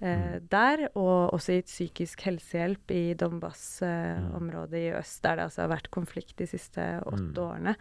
Der, 0.00 0.88
og 0.96 1.32
også 1.34 1.52
gitt 1.58 1.66
psykisk 1.66 2.22
helsehjelp 2.24 2.90
i 2.90 3.14
Donbas-området 3.14 4.78
i 4.80 4.92
øst, 4.96 5.22
der 5.22 5.36
det 5.36 5.44
altså 5.48 5.62
har 5.66 5.68
vært 5.76 5.90
konflikt 5.92 6.36
de 6.40 6.46
siste 6.46 6.80
åtte 7.06 7.36
Mm. 7.36 7.44
årene. 7.44 7.76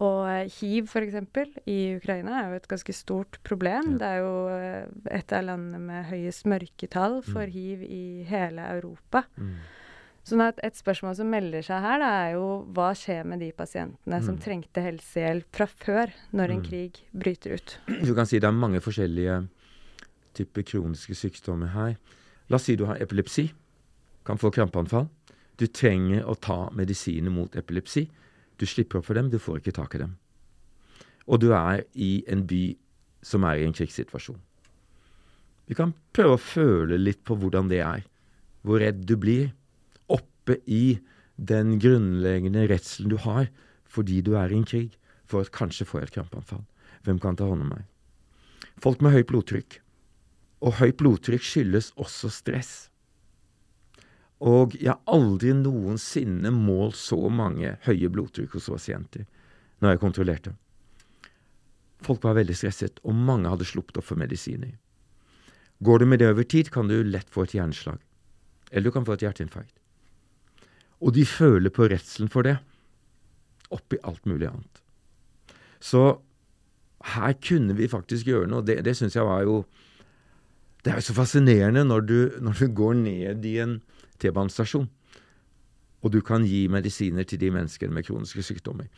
Og 0.00 0.26
eh, 0.26 0.48
hiv, 0.50 0.88
f.eks., 0.88 1.14
i 1.70 1.94
Ukraina 1.96 2.40
er 2.42 2.48
jo 2.50 2.56
et 2.56 2.66
ganske 2.68 2.92
stort 2.92 3.38
problem. 3.44 3.92
Ja. 3.92 3.98
Det 3.98 4.08
er 4.08 4.18
jo 4.24 4.48
eh, 4.48 4.86
et 5.20 5.32
av 5.32 5.44
landene 5.44 5.78
med 5.78 6.04
høyest 6.10 6.44
mørketall 6.50 7.22
for 7.22 7.44
Mm. 7.46 7.52
hiv 7.52 7.82
i 7.82 8.24
hele 8.26 8.60
Europa. 8.74 9.24
Mm. 9.38 9.54
Sånn 10.24 10.40
at 10.40 10.58
et 10.64 10.72
spørsmål 10.74 11.14
som 11.16 11.28
melder 11.30 11.60
seg 11.62 11.82
her, 11.84 11.98
da, 12.00 12.08
er 12.26 12.32
jo 12.32 12.64
hva 12.72 12.94
skjer 12.96 13.24
med 13.26 13.40
de 13.40 13.52
pasientene 13.52 14.22
som 14.24 14.34
Mm. 14.36 14.40
trengte 14.40 14.80
helsehjelp 14.82 15.44
fra 15.52 15.66
før, 15.66 16.10
når 16.32 16.50
en 16.50 16.60
Mm. 16.62 16.64
krig 16.68 16.92
bryter 17.14 17.52
ut? 17.54 17.78
Du 18.02 18.14
kan 18.14 18.24
si 18.26 18.38
det 18.40 18.48
er 18.48 18.52
mange 18.52 18.80
forskjellige 18.80 19.48
typer 20.34 20.66
kroniske 20.66 21.16
sykdommer 21.18 21.72
her. 21.74 21.94
La 22.48 22.58
oss 22.58 22.66
si 22.68 22.76
du 22.76 22.86
har 22.88 23.00
epilepsi. 23.02 23.48
Kan 24.26 24.40
få 24.40 24.50
krampeanfall. 24.54 25.08
Du 25.60 25.66
trenger 25.70 26.24
å 26.26 26.34
ta 26.34 26.68
medisiner 26.74 27.32
mot 27.32 27.54
epilepsi. 27.56 28.06
Du 28.58 28.66
slipper 28.66 29.00
opp 29.00 29.08
for 29.08 29.18
dem, 29.18 29.30
du 29.30 29.38
får 29.38 29.60
ikke 29.60 29.76
tak 29.78 29.94
i 29.94 30.02
dem. 30.02 30.16
Og 31.26 31.40
du 31.40 31.52
er 31.56 31.84
i 31.94 32.24
en 32.30 32.44
by 32.46 32.64
som 33.24 33.46
er 33.48 33.60
i 33.60 33.66
en 33.66 33.74
krigssituasjon. 33.74 34.40
Vi 35.64 35.76
kan 35.78 35.94
prøve 36.12 36.36
å 36.36 36.42
føle 36.42 36.98
litt 37.00 37.22
på 37.24 37.36
hvordan 37.40 37.70
det 37.70 37.80
er. 37.84 38.04
Hvor 38.64 38.82
redd 38.82 39.04
du 39.08 39.16
blir. 39.20 39.52
Oppe 40.12 40.58
i 40.68 40.98
den 41.36 41.78
grunnleggende 41.82 42.66
redselen 42.70 43.14
du 43.14 43.18
har 43.24 43.48
fordi 43.94 44.20
du 44.26 44.32
er 44.34 44.50
i 44.50 44.56
en 44.58 44.66
krig, 44.66 44.96
for 45.30 45.44
å 45.44 45.50
kanskje 45.54 45.86
få 45.86 46.00
et 46.02 46.10
krampeanfall. 46.10 46.64
Hvem 47.06 47.20
kan 47.22 47.36
ta 47.38 47.46
hånd 47.46 47.62
om 47.62 47.68
meg? 47.70 47.84
Folk 48.82 49.04
med 49.04 49.14
høyt 49.14 49.28
blodtrykk. 49.30 49.76
Og 50.64 50.78
høyt 50.80 50.98
blodtrykk 51.00 51.44
skyldes 51.44 51.92
også 52.00 52.30
stress. 52.32 52.72
Og 54.44 54.74
jeg 54.76 54.90
har 54.90 55.00
aldri 55.08 55.52
noensinne 55.56 56.50
målt 56.52 56.98
så 56.98 57.18
mange 57.32 57.76
høye 57.86 58.10
blodtrykk 58.12 58.56
hos 58.56 58.70
pasienter 58.72 59.28
når 59.82 59.94
jeg 59.94 60.02
kontrollerte. 60.02 60.54
Folk 62.04 62.24
var 62.24 62.36
veldig 62.36 62.56
stresset, 62.56 63.00
og 63.04 63.16
mange 63.16 63.48
hadde 63.48 63.66
sluppet 63.68 63.98
opp 64.00 64.06
for 64.08 64.20
medisiner. 64.20 64.74
Går 65.84 66.00
du 66.00 66.06
med 66.08 66.20
det 66.20 66.28
over 66.32 66.44
tid, 66.48 66.70
kan 66.72 66.88
du 66.88 66.98
lett 67.04 67.30
få 67.32 67.44
et 67.44 67.56
hjerneslag. 67.56 68.00
Eller 68.70 68.88
du 68.88 68.94
kan 68.94 69.06
få 69.06 69.16
et 69.16 69.24
hjerteinfarkt. 69.24 69.74
Og 71.04 71.14
de 71.16 71.24
føler 71.28 71.72
på 71.74 71.88
redselen 71.90 72.30
for 72.32 72.46
det, 72.46 72.56
oppi 73.74 73.98
alt 74.04 74.24
mulig 74.28 74.48
annet. 74.48 74.82
Så 75.80 76.20
her 77.14 77.34
kunne 77.44 77.76
vi 77.76 77.90
faktisk 77.90 78.28
gjøre 78.30 78.48
noe. 78.48 78.64
Det, 78.64 78.78
det 78.84 78.94
syns 78.96 79.16
jeg 79.16 79.26
var 79.28 79.44
jo 79.44 79.62
Det 80.84 80.92
er 80.92 81.00
jo 81.00 81.06
så 81.06 81.16
fascinerende 81.16 81.84
når 81.84 82.00
du, 82.00 82.18
når 82.44 82.58
du 82.60 82.66
går 82.68 82.94
ned 83.00 83.44
i 83.48 83.58
en 83.62 83.78
T-banestasjon, 84.20 84.88
og 86.04 86.12
du 86.12 86.20
kan 86.20 86.44
gi 86.44 86.66
medisiner 86.68 87.24
til 87.24 87.40
de 87.40 87.50
menneskene 87.50 87.94
med 87.94 88.04
kroniske 88.04 88.42
sykdommer. 88.44 88.90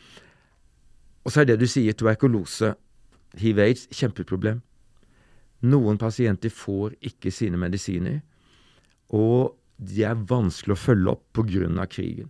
Og 1.23 1.31
så 1.31 1.41
er 1.41 1.47
det 1.47 1.59
du 1.61 1.67
sier, 1.67 1.95
tuberkulose, 1.95 2.73
hiv-aids, 3.39 3.87
kjempeproblem. 3.95 4.59
Noen 5.63 5.97
pasienter 5.97 6.51
får 6.53 6.97
ikke 7.07 7.31
sine 7.31 7.57
medisiner, 7.57 8.19
og 9.09 9.55
de 9.77 10.03
er 10.03 10.19
vanskelig 10.27 10.75
å 10.75 10.81
følge 10.81 11.13
opp 11.15 11.23
pga. 11.33 11.85
krigen. 11.85 12.29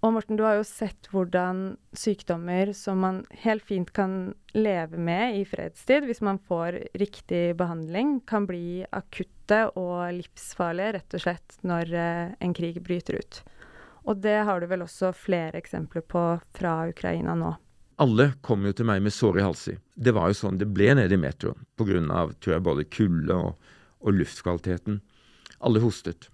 Og 0.00 0.14
Morten, 0.16 0.38
du 0.38 0.46
har 0.46 0.56
jo 0.56 0.64
sett 0.64 1.10
hvordan 1.12 1.74
sykdommer 1.92 2.72
som 2.76 3.02
man 3.04 3.18
helt 3.42 3.64
fint 3.68 3.90
kan 3.92 4.32
leve 4.56 4.96
med 4.96 5.36
i 5.36 5.42
fredstid, 5.44 6.06
hvis 6.08 6.22
man 6.24 6.40
får 6.40 6.78
riktig 6.96 7.56
behandling, 7.60 8.22
kan 8.24 8.46
bli 8.48 8.80
akutte 8.96 9.66
og 9.76 10.14
livsfarlige 10.16 10.94
rett 10.96 11.16
og 11.18 11.24
slett 11.26 11.58
når 11.68 11.92
eh, 11.92 12.32
en 12.40 12.54
krig 12.56 12.80
bryter 12.80 13.20
ut. 13.20 13.42
Og 14.08 14.22
det 14.24 14.38
har 14.48 14.62
du 14.62 14.70
vel 14.70 14.86
også 14.86 15.12
flere 15.12 15.60
eksempler 15.60 16.06
på 16.08 16.24
fra 16.56 16.78
Ukraina 16.88 17.36
nå. 17.36 17.52
Alle 18.00 18.30
kom 18.40 18.64
jo 18.64 18.72
til 18.72 18.88
meg 18.88 19.02
med 19.04 19.12
såre 19.12 19.44
halser. 19.44 19.76
Det 19.92 20.16
var 20.16 20.30
jo 20.32 20.38
sånn 20.38 20.56
det 20.56 20.70
ble 20.72 20.94
nede 20.96 21.12
i 21.12 21.20
metroen, 21.20 21.66
pga. 21.76 22.58
både 22.64 22.88
kulde 22.88 23.36
og, 23.36 23.72
og 24.00 24.16
luftkvaliteten. 24.16 25.02
Alle 25.60 25.84
hostet. 25.84 26.30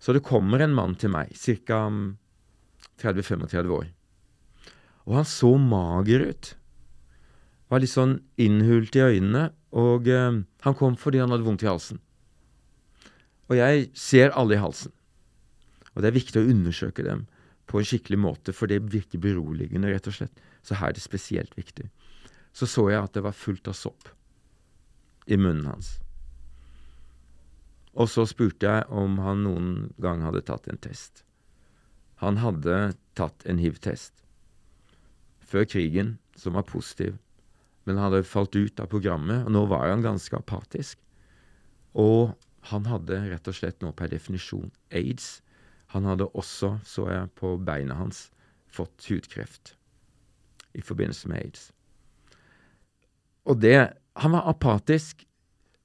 Så 0.00 0.16
det 0.16 0.24
kommer 0.24 0.64
en 0.64 0.72
mann 0.72 0.96
til 0.96 1.12
meg, 1.12 1.36
ca. 1.36 1.84
30-35 3.02 3.74
år. 3.74 3.90
Og 5.08 5.18
han 5.18 5.28
så 5.28 5.50
mager 5.58 6.24
ut. 6.30 6.52
Var 7.72 7.82
litt 7.82 7.92
sånn 7.92 8.20
innhult 8.40 8.96
i 8.96 9.04
øynene. 9.04 9.50
Og 9.72 10.08
eh, 10.12 10.40
han 10.66 10.78
kom 10.78 10.96
fordi 11.00 11.22
han 11.22 11.32
hadde 11.32 11.46
vondt 11.46 11.64
i 11.64 11.70
halsen. 11.70 12.00
Og 13.50 13.58
jeg 13.58 13.88
ser 13.98 14.34
alle 14.38 14.56
i 14.56 14.62
halsen. 14.62 14.92
Og 15.92 16.00
det 16.00 16.08
er 16.08 16.16
viktig 16.16 16.40
å 16.40 16.48
undersøke 16.48 17.04
dem 17.04 17.26
på 17.68 17.80
en 17.80 17.88
skikkelig 17.88 18.18
måte, 18.20 18.54
for 18.56 18.68
det 18.68 18.82
virker 18.92 19.20
beroligende, 19.22 19.90
rett 19.92 20.08
og 20.08 20.16
slett. 20.16 20.40
Så 20.64 20.78
her 20.78 20.92
er 20.92 20.96
det 20.96 21.04
spesielt 21.04 21.52
viktig. 21.56 21.88
Så 22.52 22.68
så 22.68 22.86
jeg 22.92 23.00
at 23.00 23.14
det 23.16 23.24
var 23.24 23.36
fullt 23.36 23.68
av 23.68 23.76
sopp 23.76 24.10
i 25.26 25.38
munnen 25.40 25.68
hans. 25.68 25.96
Og 27.92 28.08
så 28.08 28.24
spurte 28.28 28.68
jeg 28.68 28.88
om 28.88 29.18
han 29.20 29.44
noen 29.44 29.72
gang 30.00 30.24
hadde 30.24 30.44
tatt 30.48 30.68
en 30.68 30.80
test. 30.80 31.24
Han 32.22 32.38
hadde 32.38 32.94
tatt 33.18 33.42
en 33.50 33.58
hiv-test 33.58 34.14
før 35.52 35.66
krigen, 35.68 36.16
som 36.38 36.54
var 36.56 36.64
positiv, 36.64 37.18
men 37.84 37.98
han 37.98 38.06
hadde 38.06 38.24
falt 38.24 38.54
ut 38.56 38.80
av 38.80 38.88
programmet, 38.88 39.42
og 39.44 39.52
nå 39.52 39.64
var 39.68 39.90
han 39.90 40.04
ganske 40.04 40.38
apatisk. 40.38 40.96
Og 41.98 42.32
han 42.70 42.86
hadde 42.88 43.18
rett 43.26 43.50
og 43.50 43.56
slett 43.58 43.82
nå 43.82 43.90
per 43.96 44.08
definisjon 44.12 44.70
aids. 44.94 45.42
Han 45.92 46.06
hadde 46.08 46.30
også, 46.38 46.76
så 46.88 47.08
jeg 47.10 47.32
på 47.36 47.56
beina 47.60 47.98
hans, 47.98 48.30
fått 48.72 49.10
hudkreft 49.10 49.74
i 50.78 50.80
forbindelse 50.80 51.28
med 51.28 51.42
aids. 51.42 51.66
Og 53.44 53.58
det 53.60 53.98
Han 54.12 54.34
var 54.36 54.44
apatisk 54.44 55.22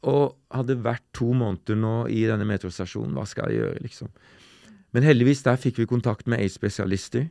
og 0.03 0.35
hadde 0.51 0.75
vært 0.83 1.05
to 1.15 1.29
måneder 1.31 1.77
nå 1.79 2.09
i 2.11 2.25
denne 2.27 2.43
metrostasjonen. 2.43 3.13
Hva 3.15 3.23
skal 3.23 3.47
jeg 3.47 3.61
gjøre, 3.61 3.83
liksom? 3.85 4.09
Men 4.97 5.05
heldigvis, 5.05 5.43
der 5.45 5.59
fikk 5.61 5.77
vi 5.77 5.85
kontakt 5.85 6.25
med 6.25 6.41
aids-spesialister, 6.41 7.27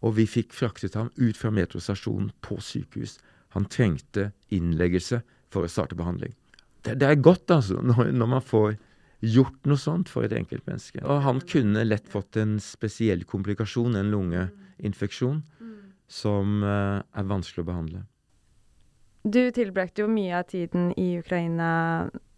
og 0.00 0.14
vi 0.16 0.24
fikk 0.24 0.54
fraktet 0.56 0.94
ham 0.96 1.10
ut 1.20 1.36
fra 1.36 1.50
metrostasjonen 1.52 2.30
på 2.40 2.56
sykehus. 2.64 3.18
Han 3.52 3.66
trengte 3.68 4.30
innleggelse 4.48 5.18
for 5.52 5.66
å 5.66 5.68
starte 5.68 5.98
behandling. 5.98 6.32
det, 6.88 6.94
det 7.02 7.10
er 7.10 7.20
godt, 7.20 7.52
altså, 7.52 7.82
når, 7.84 8.14
når 8.16 8.30
man 8.32 8.40
får 8.40 8.78
gjort 9.20 9.68
noe 9.68 9.76
sånt 9.76 10.08
for 10.08 10.24
et 10.24 10.32
enkeltmenneske. 10.38 11.02
Og 11.04 11.20
han 11.26 11.44
kunne 11.44 11.84
lett 11.84 12.08
fått 12.08 12.40
en 12.40 12.56
spesiell 12.64 13.28
komplikasjon, 13.28 14.00
en 14.00 14.14
lungeinfeksjon, 14.16 15.42
som 16.08 16.62
eh, 16.64 17.04
er 17.04 17.28
vanskelig 17.28 17.66
å 17.66 17.70
behandle. 17.74 18.06
Du 19.26 19.42
tilbrakte 19.52 20.06
jo 20.06 20.08
mye 20.08 20.40
av 20.40 20.48
tiden 20.48 20.94
i 20.96 21.18
Ukraina 21.20 21.68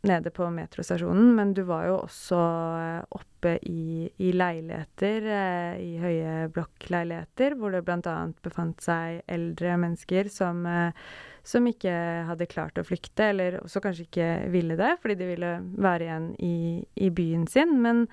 nede 0.07 0.31
på 0.31 0.47
metrostasjonen, 0.55 1.33
men 1.35 1.55
du 1.55 1.65
var 1.67 1.89
jo 1.89 1.97
også 2.05 2.39
eh, 2.39 3.17
oppe 3.19 3.55
i, 3.67 4.07
i 4.23 4.31
leiligheter, 4.35 5.27
eh, 5.35 5.81
i 5.83 5.97
høye 5.99 6.35
blokkleiligheter, 6.55 7.57
hvor 7.59 7.75
det 7.75 7.83
bl.a. 7.87 8.15
befant 8.45 8.85
seg 8.85 9.25
eldre 9.27 9.75
mennesker 9.83 10.31
som, 10.31 10.63
eh, 10.71 11.09
som 11.43 11.67
ikke 11.67 11.97
hadde 12.29 12.51
klart 12.51 12.79
å 12.79 12.87
flykte, 12.87 13.33
eller 13.33 13.59
også 13.65 13.83
kanskje 13.83 14.07
ikke 14.07 14.31
ville 14.55 14.79
det, 14.79 14.95
fordi 15.03 15.19
de 15.19 15.33
ville 15.33 15.53
være 15.89 16.07
igjen 16.07 16.31
i, 16.47 16.55
i 17.03 17.11
byen 17.15 17.49
sin. 17.51 17.75
Men 17.83 18.07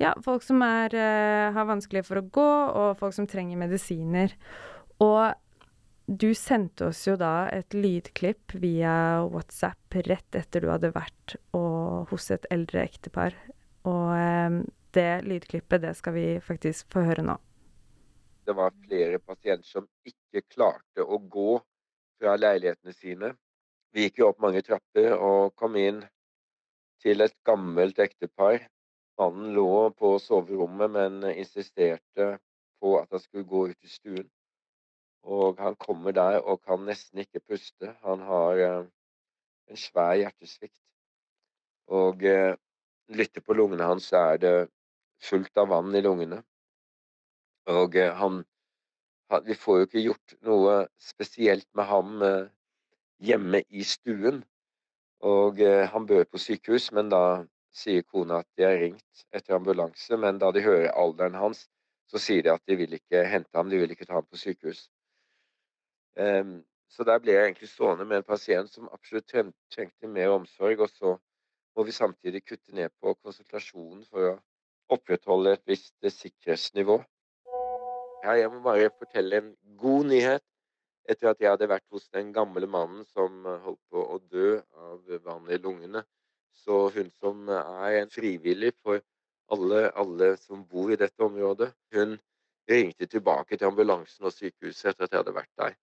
ja, 0.00 0.14
folk 0.24 0.46
som 0.46 0.64
er, 0.64 0.96
har 1.52 1.68
vanskelig 1.68 2.06
for 2.08 2.22
å 2.22 2.28
gå, 2.32 2.50
og 2.80 2.96
folk 3.02 3.12
som 3.12 3.28
trenger 3.28 3.60
medisiner. 3.60 4.32
Og 5.04 5.34
du 6.10 6.34
sendte 6.34 6.88
oss 6.90 7.04
jo 7.06 7.14
da 7.14 7.46
et 7.54 7.74
lydklipp 7.76 8.56
via 8.58 9.22
WhatsApp 9.30 9.94
rett 10.08 10.34
etter 10.34 10.64
du 10.64 10.70
hadde 10.72 10.90
vært 10.90 11.36
og, 11.54 12.10
hos 12.10 12.30
et 12.34 12.48
eldre 12.50 12.82
ektepar. 12.82 13.36
Og 13.86 14.08
eh, 14.16 14.56
det 14.96 15.10
lydklippet, 15.22 15.84
det 15.84 15.94
skal 15.98 16.16
vi 16.16 16.24
faktisk 16.42 16.90
få 16.90 17.04
høre 17.06 17.22
nå. 17.28 17.36
Det 18.42 18.56
var 18.58 18.74
flere 18.88 19.20
pasienter 19.22 19.68
som 19.68 19.86
ikke 20.02 20.42
klarte 20.50 21.06
å 21.06 21.20
gå 21.30 21.60
fra 22.18 22.34
leilighetene 22.40 22.96
sine. 22.96 23.30
Vi 23.94 24.08
gikk 24.08 24.18
jo 24.18 24.32
opp 24.32 24.42
mange 24.42 24.64
trapper 24.66 25.14
og 25.14 25.54
kom 25.54 25.78
inn 25.78 26.02
til 27.04 27.22
et 27.22 27.36
gammelt 27.46 28.02
ektepar. 28.02 28.66
Mannen 29.20 29.54
lå 29.54 29.92
på 29.94 30.16
soverommet, 30.18 30.90
men 30.90 31.22
insisterte 31.36 32.32
på 32.82 32.98
at 32.98 33.10
han 33.14 33.22
skulle 33.22 33.46
gå 33.46 33.68
ut 33.70 33.86
i 33.86 33.94
stuen. 33.94 34.26
Og 35.22 35.58
han 35.60 35.76
kommer 35.76 36.12
der 36.12 36.40
og 36.40 36.62
kan 36.64 36.84
nesten 36.86 37.20
ikke 37.20 37.40
puste. 37.40 37.94
Han 38.04 38.20
har 38.24 38.60
eh, 38.64 38.84
en 39.70 39.76
svær 39.76 40.14
hjertesvikt. 40.16 40.78
Og 41.86 42.24
eh, 42.24 42.54
lytter 43.08 43.44
på 43.44 43.56
lungene 43.58 43.84
hans, 43.84 44.08
så 44.08 44.22
er 44.32 44.40
det 44.40 44.54
fullt 45.22 45.56
av 45.60 45.68
vann 45.68 45.94
i 45.94 46.00
lungene. 46.04 46.40
Og 47.68 47.96
eh, 47.96 48.14
han, 48.16 48.44
Vi 49.46 49.54
får 49.54 49.76
jo 49.78 49.86
ikke 49.86 50.00
gjort 50.02 50.32
noe 50.42 50.72
spesielt 50.98 51.68
med 51.78 51.84
ham 51.86 52.22
hjemme 53.22 53.60
i 53.68 53.84
stuen. 53.86 54.40
Og 55.22 55.60
han 55.92 56.06
bør 56.06 56.24
på 56.24 56.40
sykehus, 56.42 56.88
men 56.90 57.12
da 57.12 57.44
sier 57.70 58.02
kona 58.02 58.40
at 58.42 58.48
de 58.58 58.64
har 58.66 58.80
ringt 58.80 59.22
etter 59.30 59.54
ambulanse. 59.54 60.18
Men 60.18 60.40
da 60.42 60.50
de 60.50 60.64
hører 60.64 60.90
alderen 60.98 61.38
hans, 61.38 61.68
så 62.10 62.18
sier 62.18 62.42
de 62.42 62.50
at 62.50 62.64
de 62.66 62.74
vil 62.80 62.98
ikke 62.98 63.22
hente 63.30 63.54
ham, 63.54 63.70
de 63.70 63.78
vil 63.78 63.94
ikke 63.94 64.08
ta 64.08 64.18
ham 64.18 64.26
på 64.26 64.40
sykehus. 64.40 64.88
Um, 66.20 66.60
så 66.90 67.04
der 67.06 67.20
ble 67.22 67.32
jeg 67.32 67.46
egentlig 67.46 67.68
stående 67.70 68.04
med 68.04 68.20
en 68.20 68.26
pasient 68.26 68.72
som 68.72 68.88
absolutt 68.92 69.30
trengte 69.30 70.08
mer 70.10 70.34
omsorg. 70.34 70.82
Og 70.84 70.90
så 70.90 71.14
må 71.76 71.86
vi 71.86 71.94
samtidig 71.94 72.42
kutte 72.44 72.74
ned 72.74 72.90
på 73.00 73.14
konsultasjonen 73.22 74.02
for 74.10 74.32
å 74.32 74.38
opprettholde 74.96 75.54
et 75.54 75.66
visst 75.70 75.94
eh, 76.02 76.12
sikkerhetsnivå. 76.12 76.98
Ja, 78.24 78.34
jeg 78.36 78.50
må 78.52 78.58
bare 78.64 78.90
fortelle 78.98 79.38
en 79.38 79.52
god 79.80 80.10
nyhet. 80.10 80.44
Etter 81.10 81.30
at 81.30 81.40
jeg 81.42 81.50
hadde 81.50 81.70
vært 81.70 81.86
hos 81.94 82.10
den 82.12 82.34
gamle 82.34 82.66
mannen 82.70 83.06
som 83.14 83.46
eh, 83.46 83.62
holdt 83.64 83.80
på 83.94 84.02
å 84.02 84.18
dø 84.34 84.56
av 84.82 85.14
vann 85.24 85.46
i 85.48 85.60
lungene, 85.62 86.02
så 86.64 86.88
hun 86.92 87.08
som 87.22 87.46
er 87.54 88.00
en 88.00 88.10
frivillig 88.12 88.74
for 88.82 89.00
alle, 89.54 89.86
alle 89.98 90.34
som 90.42 90.66
bor 90.66 90.90
i 90.92 90.98
dette 90.98 91.24
området, 91.24 91.70
hun 91.94 92.18
ringte 92.70 93.06
tilbake 93.06 93.56
til 93.56 93.70
ambulansen 93.70 94.26
og 94.26 94.34
sykehuset 94.34 94.92
etter 94.92 95.06
at 95.06 95.14
jeg 95.14 95.22
hadde 95.22 95.38
vært 95.38 95.54
der 95.62 95.78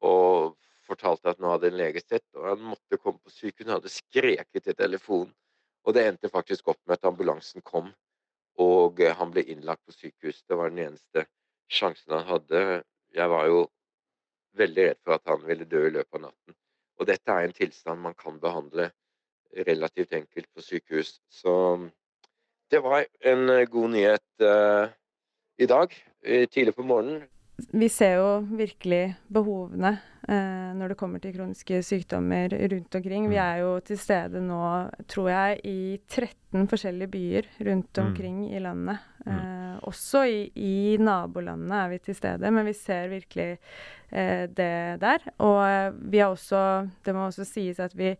og 0.00 0.56
fortalte 0.90 1.32
at 1.32 1.40
nå 1.40 1.52
hadde 1.52 1.70
en 1.70 1.78
lege 1.78 2.02
sett, 2.02 2.26
og 2.36 2.48
han 2.52 2.62
måtte 2.72 2.98
komme 2.98 3.20
på 3.22 3.32
sykehus. 3.32 3.66
Han 3.66 3.76
hadde 3.78 3.92
skreket 3.92 4.70
i 4.70 4.76
telefonen. 4.76 5.32
Og 5.88 5.96
det 5.96 6.04
endte 6.04 6.28
faktisk 6.28 6.68
opp 6.68 6.80
med 6.84 6.98
at 6.98 7.06
ambulansen 7.08 7.64
kom, 7.64 7.86
og 8.60 9.00
eh, 9.00 9.14
han 9.16 9.30
ble 9.32 9.46
innlagt 9.48 9.86
på 9.88 9.94
sykehus. 9.96 10.42
Det 10.44 10.58
var 10.58 10.72
den 10.72 10.82
eneste 10.90 11.24
sjansen 11.72 12.12
han 12.18 12.26
hadde. 12.28 12.82
Jeg 13.16 13.32
var 13.32 13.46
jo 13.48 13.62
veldig 14.60 14.84
redd 14.90 15.00
for 15.06 15.16
at 15.16 15.30
han 15.30 15.46
ville 15.46 15.68
dø 15.70 15.86
i 15.86 15.94
løpet 15.94 16.18
av 16.18 16.26
natten. 16.26 16.58
Og 17.00 17.08
dette 17.08 17.32
er 17.32 17.46
en 17.46 17.56
tilstand 17.56 18.04
man 18.04 18.16
kan 18.18 18.36
behandle 18.42 18.90
relativt 19.66 20.12
enkelt 20.18 20.50
på 20.52 20.66
sykehus. 20.66 21.14
Så 21.32 21.54
det 22.70 22.82
var 22.84 23.06
en 23.32 23.48
eh, 23.48 23.66
god 23.70 23.94
nyhet 23.96 24.44
uh, 24.44 24.92
i 25.60 25.66
dag, 25.70 25.94
tidlig 26.22 26.74
på 26.76 26.84
morgenen 26.84 27.24
vi 27.72 27.88
ser 27.92 28.16
jo 28.18 28.30
virkelig 28.56 29.02
behovene 29.32 29.92
eh, 30.28 30.70
når 30.76 30.92
det 30.92 30.98
kommer 31.00 31.22
til 31.22 31.34
kroniske 31.34 31.80
sykdommer 31.86 32.52
rundt 32.72 32.98
omkring. 32.98 33.28
Vi 33.30 33.38
mm. 33.38 33.44
er 33.44 33.62
jo 33.62 33.70
til 33.84 34.00
stede 34.00 34.42
nå, 34.44 34.60
tror 35.10 35.30
jeg, 35.32 35.60
i 35.64 35.80
13 36.08 36.68
forskjellige 36.70 37.12
byer 37.12 37.48
rundt 37.68 37.90
mm. 37.96 38.04
omkring 38.04 38.36
mm. 38.42 38.52
i 38.52 38.62
landet. 38.66 39.08
Eh, 39.26 39.74
også 39.90 40.24
i, 40.28 40.38
i, 40.56 40.76
nabolandene 41.00 41.82
er 41.84 41.90
vi 41.92 41.98
til 42.04 42.16
stede, 42.16 42.50
men 42.50 42.66
vi 42.68 42.76
ser 42.76 43.10
virkelig 43.12 43.50
eh, 43.56 44.46
det 44.48 44.72
der. 45.02 45.28
Og 45.38 45.60
eh, 45.66 45.90
vi 46.12 46.22
har 46.22 46.32
også 46.32 46.88
Det 47.04 47.14
må 47.14 47.26
også 47.28 47.44
sies 47.44 47.80
at 47.80 47.96
vi 47.96 48.14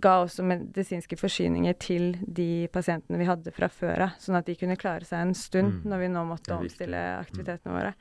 ga 0.00 0.20
også 0.22 0.44
medisinske 0.46 1.16
forsyninger 1.18 1.74
til 1.82 2.12
de 2.26 2.68
pasientene 2.72 3.18
vi 3.20 3.28
hadde 3.28 3.52
fra 3.54 3.68
før 3.68 4.06
av, 4.06 4.18
sånn 4.22 4.38
at 4.38 4.46
de 4.46 4.56
kunne 4.56 4.78
klare 4.80 5.04
seg 5.04 5.24
en 5.24 5.34
stund 5.36 5.80
mm. 5.80 5.88
når 5.90 6.04
vi 6.04 6.12
nå 6.14 6.22
måtte 6.28 6.56
omstille 6.56 7.00
aktivitetene 7.18 7.74
våre. 7.74 7.94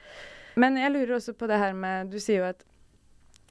Men 0.60 0.76
jeg 0.80 0.92
lurer 0.92 1.16
også 1.18 1.36
på 1.40 1.48
det 1.50 1.60
her 1.62 1.78
med 1.78 2.12
Du 2.12 2.20
sier 2.20 2.44
jo 2.44 2.50
at 2.50 2.66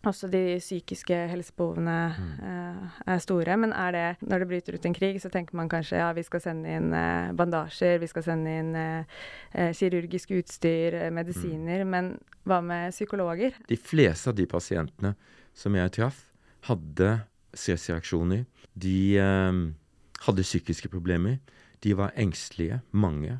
også 0.07 0.29
de 0.31 0.59
psykiske 0.61 1.17
helsebehovene 1.31 1.97
uh, 2.15 2.99
er 3.07 3.19
store. 3.23 3.57
Men 3.57 3.73
er 3.73 3.91
det 3.93 4.29
Når 4.29 4.39
det 4.39 4.49
bryter 4.49 4.75
ut 4.75 4.87
en 4.87 4.95
krig, 4.95 5.21
så 5.23 5.29
tenker 5.29 5.57
man 5.57 5.69
kanskje 5.69 5.99
ja, 5.99 6.13
vi 6.13 6.23
skal 6.23 6.43
sende 6.45 6.77
inn 6.79 6.93
uh, 6.95 7.33
bandasjer, 7.37 7.99
vi 7.99 8.11
skal 8.11 8.27
sende 8.27 8.55
inn 8.61 8.77
uh, 8.79 9.73
kirurgisk 9.75 10.37
utstyr, 10.39 11.01
medisiner. 11.15 11.85
Mm. 11.85 11.91
Men 11.91 12.13
hva 12.49 12.61
med 12.65 12.95
psykologer? 12.95 13.59
De 13.69 13.77
fleste 13.77 14.31
av 14.31 14.39
de 14.39 14.47
pasientene 14.47 15.15
som 15.59 15.75
jeg 15.75 15.95
traff, 15.99 16.23
hadde 16.69 17.19
stressreaksjoner. 17.57 18.45
De 18.79 19.19
hadde 19.19 20.45
psykiske 20.45 20.91
problemer. 20.93 21.39
De 21.83 21.95
var 21.99 22.15
engstelige, 22.19 22.81
mange. 22.93 23.39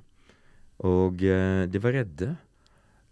Og 0.87 1.19
de 1.19 1.83
var 1.83 1.95
redde. 1.95 2.33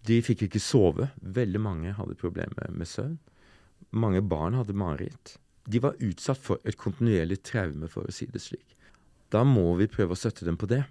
De 0.07 0.21
fikk 0.23 0.47
ikke 0.47 0.62
sove. 0.62 1.11
Veldig 1.21 1.61
mange 1.62 1.95
hadde 1.97 2.19
problemer 2.19 2.71
med 2.71 2.88
søvn. 2.88 3.16
Mange 3.97 4.23
barn 4.23 4.57
hadde 4.59 4.77
mareritt. 4.77 5.37
De 5.66 5.81
var 5.83 5.99
utsatt 6.05 6.40
for 6.42 6.62
et 6.64 6.79
kontinuerlig 6.79 7.40
traume, 7.47 7.88
for 7.90 8.07
å 8.07 8.14
si 8.14 8.29
det 8.31 8.42
slik. 8.45 8.77
Da 9.35 9.42
må 9.42 9.73
vi 9.81 9.88
prøve 9.90 10.14
å 10.14 10.19
støtte 10.19 10.47
dem 10.47 10.59
på 10.61 10.69
det. 10.71 10.85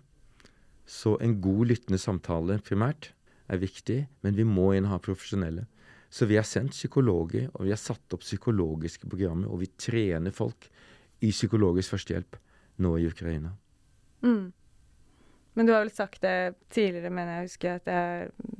Så 0.86 1.16
en 1.24 1.38
god 1.42 1.72
lyttende 1.72 2.00
samtale 2.02 2.60
primært 2.64 3.14
er 3.48 3.62
viktig, 3.62 4.02
men 4.26 4.36
vi 4.36 4.46
må 4.48 4.74
inn 4.76 4.90
ha 4.90 5.00
profesjonelle. 5.02 5.66
Så 6.10 6.28
vi 6.30 6.38
har 6.38 6.48
sendt 6.48 6.76
psykologer, 6.76 7.48
og 7.54 7.66
vi 7.66 7.74
har 7.74 7.82
satt 7.82 8.14
opp 8.16 8.24
psykologiske 8.24 9.08
programmer, 9.10 9.50
og 9.50 9.64
vi 9.64 9.72
trener 9.80 10.36
folk 10.36 10.68
i 11.24 11.32
psykologisk 11.32 11.96
førstehjelp 11.96 12.38
nå 12.84 12.94
i 13.00 13.08
Ukraina. 13.10 13.56
Mm. 14.26 14.52
Men 15.56 15.68
du 15.68 15.72
har 15.72 15.86
vel 15.86 15.94
sagt 15.96 16.22
det 16.26 16.56
tidligere, 16.70 17.12
men 17.16 17.32
jeg 17.32 17.48
husker, 17.48 17.80
at 17.80 17.88
jeg 17.88 18.55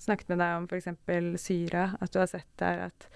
snakket 0.00 0.32
med 0.32 0.40
deg 0.42 0.56
om 0.58 0.68
f.eks. 0.70 1.42
Syria. 1.42 1.90
At 2.00 2.12
du 2.14 2.20
har 2.22 2.30
sett 2.30 2.50
der 2.60 2.86
at 2.88 3.08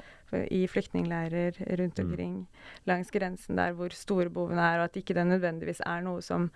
i 0.51 0.65
flyktningleirer 0.67 1.59
rundt 1.79 1.99
mm. 1.99 2.07
omkring 2.07 2.35
mm. 2.35 2.65
langs 2.91 3.13
grensen 3.15 3.59
der 3.59 3.75
hvor 3.77 3.95
store 3.95 4.33
behovene 4.33 4.63
er, 4.63 4.81
og 4.81 4.89
at 4.89 4.99
ikke 4.99 5.15
det 5.15 5.27
nødvendigvis 5.29 5.83
er 5.87 6.03
noe 6.03 6.23
som, 6.25 6.49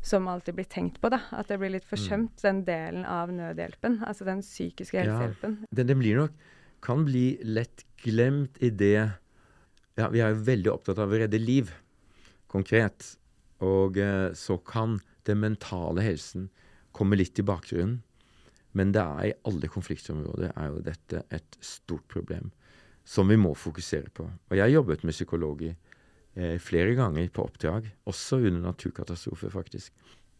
som 0.00 0.28
alltid 0.30 0.56
blir 0.56 0.68
tenkt 0.70 1.00
på. 1.02 1.10
da, 1.12 1.20
At 1.36 1.50
det 1.50 1.58
blir 1.60 1.74
litt 1.74 1.88
forsømt, 1.88 2.38
mm. 2.38 2.44
den 2.46 2.62
delen 2.68 3.04
av 3.04 3.32
nødhjelpen. 3.34 4.00
Altså 4.06 4.28
den 4.28 4.40
psykiske 4.44 5.02
helsehjelpen. 5.02 5.58
Ja, 5.62 5.72
den, 5.80 5.92
den 5.92 6.02
blir 6.02 6.22
nok, 6.22 6.38
kan 6.84 7.04
bli 7.08 7.26
lett 7.42 7.84
glemt 8.04 8.60
i 8.62 8.70
det 8.70 9.10
ja, 9.98 10.06
Vi 10.14 10.20
er 10.22 10.30
jo 10.30 10.44
veldig 10.46 10.70
opptatt 10.70 11.00
av 11.02 11.10
å 11.10 11.18
redde 11.18 11.40
liv, 11.42 11.72
konkret. 12.46 13.16
Og 13.66 13.98
eh, 13.98 14.30
så 14.38 14.54
kan 14.62 15.00
den 15.26 15.40
mentale 15.42 16.04
helsen 16.06 16.46
komme 16.94 17.18
litt 17.18 17.38
i 17.42 17.44
bakgrunnen. 17.46 17.98
Men 18.78 18.94
det 18.94 19.02
er 19.02 19.30
i 19.30 19.36
alle 19.48 19.70
konfliktområder 19.72 20.52
er 20.54 20.70
jo 20.70 20.82
dette 20.86 21.24
et 21.34 21.58
stort 21.64 22.06
problem 22.12 22.52
som 23.08 23.30
vi 23.32 23.38
må 23.40 23.54
fokusere 23.56 24.12
på. 24.14 24.26
Og 24.28 24.54
jeg 24.56 24.66
har 24.66 24.74
jobbet 24.74 25.04
med 25.08 25.16
psykologer 25.16 25.72
eh, 26.36 26.58
flere 26.60 26.92
ganger 26.98 27.30
på 27.32 27.46
oppdrag, 27.48 27.88
også 28.06 28.36
under 28.42 28.60
naturkatastrofer, 28.68 29.50
faktisk. 29.54 29.94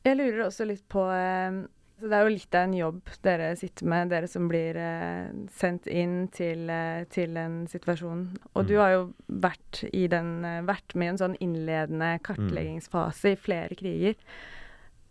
Jeg 0.05 0.19
lurer 0.21 0.45
også 0.47 0.67
litt 0.69 0.85
på 0.93 1.03
eh, 1.11 1.65
Så 1.99 2.07
det 2.07 2.15
er 2.15 2.29
jo 2.29 2.31
litt 2.31 2.55
av 2.55 2.69
en 2.69 2.75
jobb 2.79 3.09
dere 3.27 3.47
sitter 3.59 3.89
med, 3.91 4.13
dere 4.13 4.29
som 4.31 4.45
blir 4.47 4.77
eh, 4.79 5.33
sendt 5.51 5.89
inn 5.91 6.29
til, 6.31 6.69
eh, 6.71 7.09
til, 7.11 7.35
en 7.41 7.65
situasjon. 7.67 8.21
Og 8.53 8.63
Mm. 8.63 8.69
du 8.69 8.77
har 8.79 8.93
jo 8.93 9.01
vært, 9.27 9.81
i 9.91 10.05
den, 10.07 10.45
eh, 10.45 10.61
vært 10.63 10.95
med 10.95 11.09
i 11.09 11.11
en 11.17 11.19
sånn 11.25 11.35
innledende 11.43 12.13
kartleggingsfase 12.23 13.33
i 13.35 13.41
flere 13.49 13.75
kriger. 13.75 14.15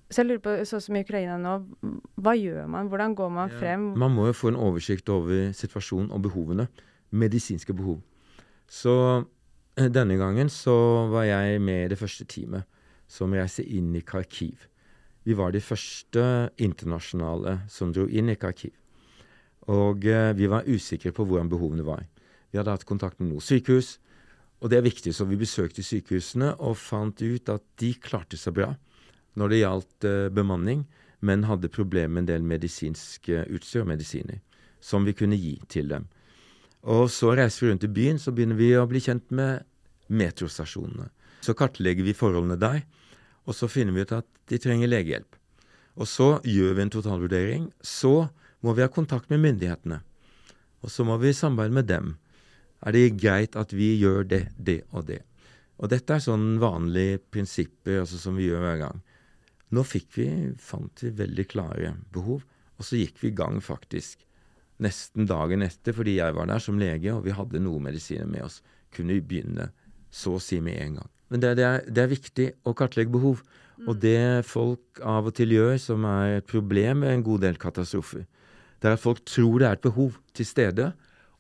Så 0.08 0.22
jeg 0.22 0.30
lurer 0.30 0.44
på, 0.44 0.54
sånn 0.64 0.84
som 0.84 0.96
i 0.96 1.02
Ukraina 1.04 1.36
nå, 1.42 1.54
hva 2.24 2.34
gjør 2.38 2.70
man? 2.72 2.88
Hvordan 2.88 3.16
går 3.18 3.32
man 3.34 3.52
frem? 3.52 3.90
Man 4.00 4.14
må 4.16 4.30
jo 4.30 4.38
få 4.40 4.54
en 4.54 4.60
oversikt 4.70 5.12
over 5.12 5.50
situasjonen 5.56 6.14
og 6.16 6.24
behovene. 6.30 6.70
Medisinske 7.12 7.76
behov. 7.76 8.00
Så 8.72 8.94
eh, 9.76 9.90
denne 9.92 10.16
gangen 10.20 10.52
så 10.52 10.78
var 11.12 11.28
jeg 11.28 11.60
med 11.64 11.86
i 11.86 11.92
det 11.92 12.00
første 12.00 12.28
teamet 12.28 12.68
som 13.08 13.36
reiste 13.36 13.64
inn 13.68 13.94
i 13.96 14.04
Kharkiv. 14.04 14.68
Vi 15.28 15.36
var 15.36 15.52
de 15.52 15.60
første 15.64 16.24
internasjonale 16.56 17.62
som 17.72 17.92
dro 17.92 18.08
inn 18.08 18.32
i 18.32 18.40
Kharkiv. 18.40 18.76
Og 19.68 20.08
eh, 20.08 20.32
vi 20.40 20.48
var 20.48 20.68
usikre 20.72 21.12
på 21.12 21.28
hvordan 21.28 21.52
behovene 21.52 21.84
var. 21.88 22.08
Vi 22.48 22.60
hadde 22.60 22.72
hatt 22.72 22.88
kontakt 22.88 23.20
med 23.20 23.34
noen 23.34 23.44
sykehus, 23.44 23.98
og 24.64 24.72
det 24.72 24.80
er 24.80 24.88
viktig, 24.88 25.12
så 25.14 25.28
vi 25.28 25.36
besøkte 25.38 25.84
sykehusene 25.84 26.56
og 26.64 26.80
fant 26.80 27.20
ut 27.20 27.52
at 27.52 27.64
de 27.78 27.92
klarte 28.00 28.40
seg 28.40 28.56
bra 28.56 28.72
når 29.38 29.54
det 29.54 29.62
gjaldt 29.62 30.08
eh, 30.10 30.28
bemanning, 30.34 30.86
men 31.20 31.48
hadde 31.50 31.72
problemer 31.74 32.14
med 32.14 32.26
en 32.26 32.32
del 32.32 32.46
medisinsk 32.46 33.30
eh, 33.34 33.48
utstyr 33.54 33.86
og 33.86 33.92
medisiner 33.94 34.42
som 34.84 35.06
vi 35.08 35.16
kunne 35.18 35.38
gi 35.40 35.56
til 35.72 35.90
dem. 35.92 36.06
Og 36.88 37.10
så 37.12 37.34
reiser 37.36 37.66
vi 37.66 37.72
rundt 37.72 37.88
i 37.88 37.92
byen, 37.92 38.20
så 38.22 38.32
begynner 38.32 38.60
vi 38.60 38.70
å 38.78 38.86
bli 38.90 39.02
kjent 39.04 39.26
med 39.36 39.66
metrostasjonene. 40.08 41.10
Så 41.44 41.56
kartlegger 41.58 42.06
vi 42.06 42.16
forholdene 42.16 42.60
der, 42.62 42.84
og 43.48 43.56
så 43.56 43.70
finner 43.72 43.96
vi 43.96 44.06
ut 44.06 44.14
at 44.16 44.28
de 44.52 44.60
trenger 44.62 44.92
legehjelp. 44.92 45.38
Og 45.98 46.08
så 46.10 46.28
gjør 46.46 46.78
vi 46.78 46.84
en 46.84 46.94
totalvurdering. 46.94 47.70
Så 47.82 48.28
må 48.62 48.74
vi 48.78 48.84
ha 48.86 48.92
kontakt 48.92 49.32
med 49.32 49.42
myndighetene. 49.42 50.02
Og 50.86 50.94
så 50.94 51.06
må 51.08 51.18
vi 51.22 51.34
samarbeide 51.34 51.78
med 51.80 51.90
dem. 51.90 52.12
Er 52.86 52.94
det 52.94 53.18
greit 53.18 53.58
at 53.58 53.74
vi 53.74 53.96
gjør 53.98 54.28
det, 54.30 54.44
det 54.58 54.84
og 54.92 55.08
det? 55.10 55.24
Og 55.82 55.90
dette 55.90 56.14
er 56.14 56.24
sånn 56.24 56.58
vanlige 56.62 57.20
prinsipper 57.34 58.04
altså 58.04 58.20
som 58.22 58.38
vi 58.38 58.48
gjør 58.50 58.64
hver 58.66 58.80
gang. 58.84 59.02
Nå 59.76 59.84
fikk 59.84 60.08
vi, 60.16 60.28
fant 60.64 61.04
vi 61.04 61.12
veldig 61.16 61.46
klare 61.52 61.96
behov, 62.14 62.46
og 62.78 62.86
så 62.86 63.00
gikk 63.00 63.20
vi 63.24 63.32
i 63.32 63.36
gang 63.36 63.60
faktisk 63.64 64.24
nesten 64.84 65.26
dagen 65.28 65.66
etter, 65.66 65.96
fordi 65.98 66.20
jeg 66.20 66.36
var 66.38 66.48
der 66.50 66.62
som 66.62 66.78
lege 66.80 67.14
og 67.16 67.26
vi 67.26 67.36
hadde 67.36 67.62
noe 67.64 67.82
medisiner 67.82 68.30
med 68.30 68.46
oss. 68.46 68.62
Kunne 68.94 69.18
vi 69.18 69.26
begynne 69.26 69.72
så 70.14 70.38
å 70.38 70.42
si 70.42 70.60
med 70.64 70.78
en 70.80 71.00
gang. 71.02 71.10
Men 71.34 71.44
det, 71.44 71.56
det, 71.60 71.66
er, 71.66 71.88
det 71.92 72.04
er 72.04 72.14
viktig 72.14 72.48
å 72.64 72.76
kartlegge 72.78 73.12
behov. 73.12 73.42
Og 73.86 74.00
det 74.02 74.46
folk 74.50 75.02
av 75.06 75.28
og 75.30 75.36
til 75.38 75.52
gjør, 75.54 75.76
som 75.82 76.06
er 76.10 76.40
et 76.40 76.48
problem 76.50 77.04
ved 77.06 77.14
en 77.14 77.26
god 77.26 77.44
del 77.46 77.60
katastrofer, 77.62 78.24
det 78.78 78.90
er 78.90 78.96
at 78.96 79.02
folk 79.02 79.24
tror 79.26 79.60
det 79.60 79.68
er 79.68 79.78
et 79.78 79.86
behov 79.86 80.18
til 80.38 80.48
stede, 80.48 80.92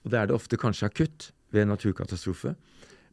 og 0.03 0.11
det 0.11 0.19
er 0.19 0.29
det 0.29 0.35
ofte 0.37 0.59
kanskje 0.59 0.89
akutt 0.89 1.29
ved 1.53 1.63
en 1.63 1.73
naturkatastrofe. 1.73 2.53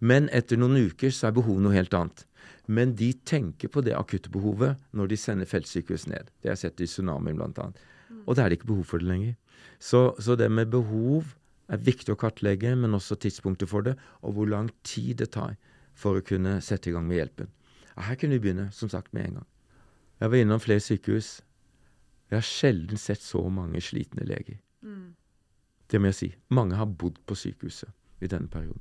Men 0.04 0.28
etter 0.34 0.60
noen 0.60 0.90
uker 0.90 1.12
så 1.14 1.28
er 1.28 1.36
behovet 1.36 1.64
noe 1.64 1.76
helt 1.76 1.94
annet. 1.96 2.24
Men 2.66 2.94
de 2.96 3.12
tenker 3.28 3.68
på 3.68 3.82
det 3.84 3.96
akutte 3.96 4.32
behovet 4.32 4.80
når 4.96 5.10
de 5.10 5.18
sender 5.20 5.48
feltsykehus 5.48 6.06
ned. 6.08 6.30
Det 6.40 6.50
har 6.50 6.56
jeg 6.56 6.70
sett 6.70 6.84
i 6.84 6.88
tsunamien 6.88 7.36
bl.a. 7.36 7.70
Og 8.24 8.36
da 8.36 8.44
er 8.44 8.52
det 8.52 8.60
ikke 8.60 8.70
behov 8.72 8.86
for 8.88 9.02
det 9.02 9.10
lenger. 9.10 9.34
Så, 9.78 10.14
så 10.22 10.36
det 10.38 10.48
med 10.52 10.72
behov 10.72 11.34
er 11.72 11.80
viktig 11.80 12.12
å 12.14 12.20
kartlegge, 12.20 12.74
men 12.76 12.96
også 12.96 13.18
tidspunktet 13.20 13.68
for 13.68 13.84
det, 13.84 13.96
og 14.24 14.36
hvor 14.36 14.48
lang 14.48 14.70
tid 14.84 15.18
det 15.20 15.32
tar 15.36 15.56
for 15.96 16.18
å 16.18 16.24
kunne 16.24 16.58
sette 16.64 16.90
i 16.90 16.94
gang 16.94 17.06
med 17.08 17.20
hjelpen. 17.20 17.50
Her 17.94 18.18
kunne 18.18 18.38
vi 18.38 18.46
begynne, 18.46 18.70
som 18.74 18.90
sagt, 18.90 19.12
med 19.14 19.28
en 19.28 19.40
gang. 19.40 19.48
Jeg 20.20 20.32
var 20.32 20.40
innom 20.40 20.62
flere 20.62 20.82
sykehus. 20.82 21.30
Jeg 22.30 22.40
har 22.40 22.48
sjelden 22.48 23.00
sett 23.00 23.22
så 23.22 23.42
mange 23.52 23.82
slitne 23.84 24.26
leger. 24.26 24.58
Det 25.90 26.00
må 26.00 26.10
jeg 26.10 26.18
si. 26.18 26.28
Mange 26.50 26.78
har 26.78 26.90
bodd 26.90 27.20
på 27.28 27.36
sykehuset 27.38 27.92
i 28.24 28.30
denne 28.30 28.48
perioden. 28.50 28.80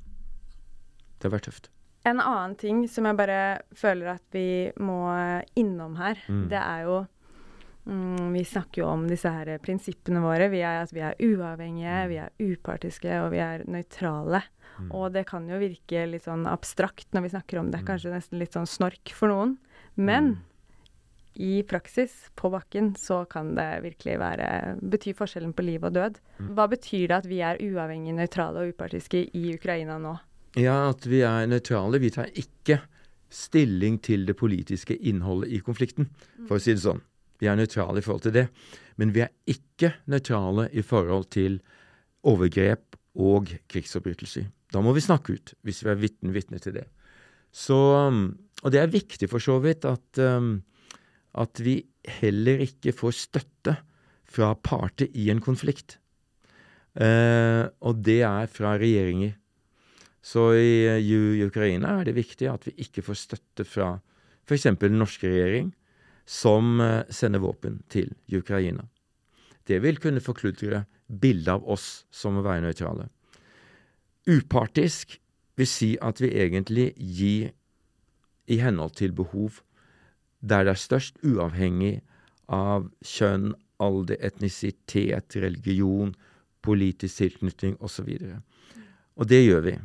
Det 1.20 1.28
har 1.28 1.36
vært 1.36 1.50
tøft. 1.52 1.70
En 2.06 2.20
annen 2.20 2.56
ting 2.60 2.84
som 2.92 3.06
jeg 3.08 3.16
bare 3.16 3.42
føler 3.80 4.10
at 4.18 4.24
vi 4.36 4.72
må 4.84 4.98
innom 5.56 5.96
her, 5.96 6.18
Mm. 6.28 6.48
det 6.50 6.60
er 6.60 6.82
jo 6.84 7.08
mm, 7.88 8.34
Vi 8.34 8.44
snakker 8.44 8.82
jo 8.82 8.88
om 8.88 9.08
disse 9.08 9.30
her 9.32 9.58
prinsippene 9.60 10.22
våre. 10.24 10.50
Vi 10.52 10.60
er 10.60 10.82
at 10.84 10.92
vi 10.92 11.00
er 11.04 11.16
uavhengige, 11.20 12.08
vi 12.10 12.18
er 12.20 12.32
upartiske, 12.40 13.12
og 13.24 13.32
vi 13.32 13.40
er 13.40 13.64
nøytrale. 13.68 14.44
Og 14.90 15.12
det 15.14 15.26
kan 15.30 15.48
jo 15.48 15.60
virke 15.62 16.08
litt 16.10 16.24
sånn 16.26 16.48
abstrakt 16.50 17.08
når 17.14 17.22
vi 17.22 17.30
snakker 17.30 17.60
om 17.60 17.72
det. 17.72 17.84
Kanskje 17.86 18.12
nesten 18.16 18.40
litt 18.40 18.54
sånn 18.56 18.66
snork 18.68 19.12
for 19.14 19.30
noen. 19.30 19.58
Men 19.96 20.40
i 21.36 21.64
praksis, 21.64 22.30
på 22.36 22.50
bakken, 22.54 22.96
så 22.98 23.24
kan 23.30 23.56
det 23.56 23.82
virkelig 23.84 24.18
være 24.20 24.78
bety 24.82 25.14
forskjellen 25.18 25.54
på 25.54 25.64
liv 25.66 25.84
og 25.84 25.94
død. 25.94 26.20
Hva 26.54 26.68
betyr 26.70 27.08
det 27.08 27.18
at 27.22 27.26
vi 27.30 27.40
er 27.42 27.58
uavhengige, 27.62 28.16
nøytrale 28.18 28.64
og 28.64 28.74
upartiske 28.74 29.28
i 29.34 29.54
Ukraina 29.56 29.98
nå? 30.02 30.18
Ja, 30.60 30.92
at 30.92 31.06
vi 31.10 31.24
er 31.26 31.48
nøytrale. 31.50 32.02
Vi 32.02 32.12
tar 32.14 32.30
ikke 32.38 32.80
stilling 33.34 33.98
til 34.06 34.28
det 34.28 34.36
politiske 34.38 34.96
innholdet 34.96 35.56
i 35.56 35.62
konflikten, 35.66 36.12
for 36.48 36.60
å 36.60 36.62
si 36.62 36.76
det 36.76 36.84
sånn. 36.84 37.02
Vi 37.42 37.50
er 37.50 37.58
nøytrale 37.58 38.00
i 38.00 38.06
forhold 38.06 38.28
til 38.28 38.36
det. 38.36 38.48
Men 39.02 39.14
vi 39.16 39.24
er 39.26 39.32
ikke 39.50 39.96
nøytrale 40.12 40.68
i 40.70 40.84
forhold 40.86 41.32
til 41.34 41.58
overgrep 42.30 43.00
og 43.20 43.50
krigsforbrytelser. 43.72 44.46
Da 44.74 44.82
må 44.82 44.94
vi 44.94 45.04
snakke 45.06 45.38
ut, 45.38 45.56
hvis 45.66 45.82
vi 45.86 45.92
er 45.92 46.00
vitne, 46.02 46.34
vitne 46.34 46.62
til 46.62 46.78
det. 46.78 46.86
Så, 47.54 47.78
og 47.78 48.74
det 48.74 48.82
er 48.82 48.94
viktig 48.94 49.30
for 49.30 49.44
så 49.44 49.60
vidt 49.62 49.86
at, 49.86 50.22
um, 50.22 50.62
at 51.38 51.62
vi 51.62 51.80
heller 52.22 52.62
ikke 52.66 52.94
får 52.96 53.18
støtte 53.18 53.76
fra 54.34 54.54
parter 54.58 55.10
i 55.14 55.30
en 55.34 55.42
konflikt. 55.44 56.00
Eh, 56.94 57.66
og 57.86 58.02
det 58.06 58.22
er 58.26 58.50
fra 58.50 58.76
regjeringer. 58.82 59.36
Så 60.24 60.54
i, 60.56 60.86
eh, 60.88 61.04
i 61.04 61.44
Ukraina 61.44 62.00
er 62.00 62.08
det 62.08 62.16
viktig 62.16 62.48
at 62.48 62.68
vi 62.68 62.76
ikke 62.86 63.04
får 63.04 63.20
støtte 63.20 63.66
fra 63.68 63.98
f.eks. 64.48 64.70
den 64.80 65.00
norske 65.00 65.28
regjering, 65.28 65.74
som 66.26 66.80
eh, 66.82 67.04
sender 67.12 67.44
våpen 67.44 67.82
til 67.92 68.14
Ukraina. 68.32 68.88
Det 69.68 69.82
vil 69.84 70.00
kunne 70.00 70.24
forkludre 70.24 70.86
bildet 71.08 71.52
av 71.52 71.68
oss 71.68 72.06
som 72.12 72.40
å 72.40 72.46
være 72.46 72.64
nøytrale. 72.64 73.10
Upartisk 74.28 75.18
vil 75.60 75.68
si 75.68 75.94
at 76.02 76.22
vi 76.24 76.32
egentlig 76.40 76.94
gir 76.96 77.52
i 78.48 78.60
henhold 78.60 78.96
til 79.00 79.12
behov, 79.16 79.60
der 80.40 80.64
det 80.64 80.76
er 80.76 80.80
størst, 80.80 81.20
uavhengig 81.24 82.02
av 82.52 82.90
kjønn, 83.04 83.54
alder, 83.84 84.20
etnisitet, 84.24 85.36
religion, 85.36 86.16
politisk 86.64 87.20
tilknytning 87.20 87.76
osv. 87.84 88.10
Og 89.20 89.28
det 89.28 89.44
gjør 89.44 89.68
vi. 89.68 89.76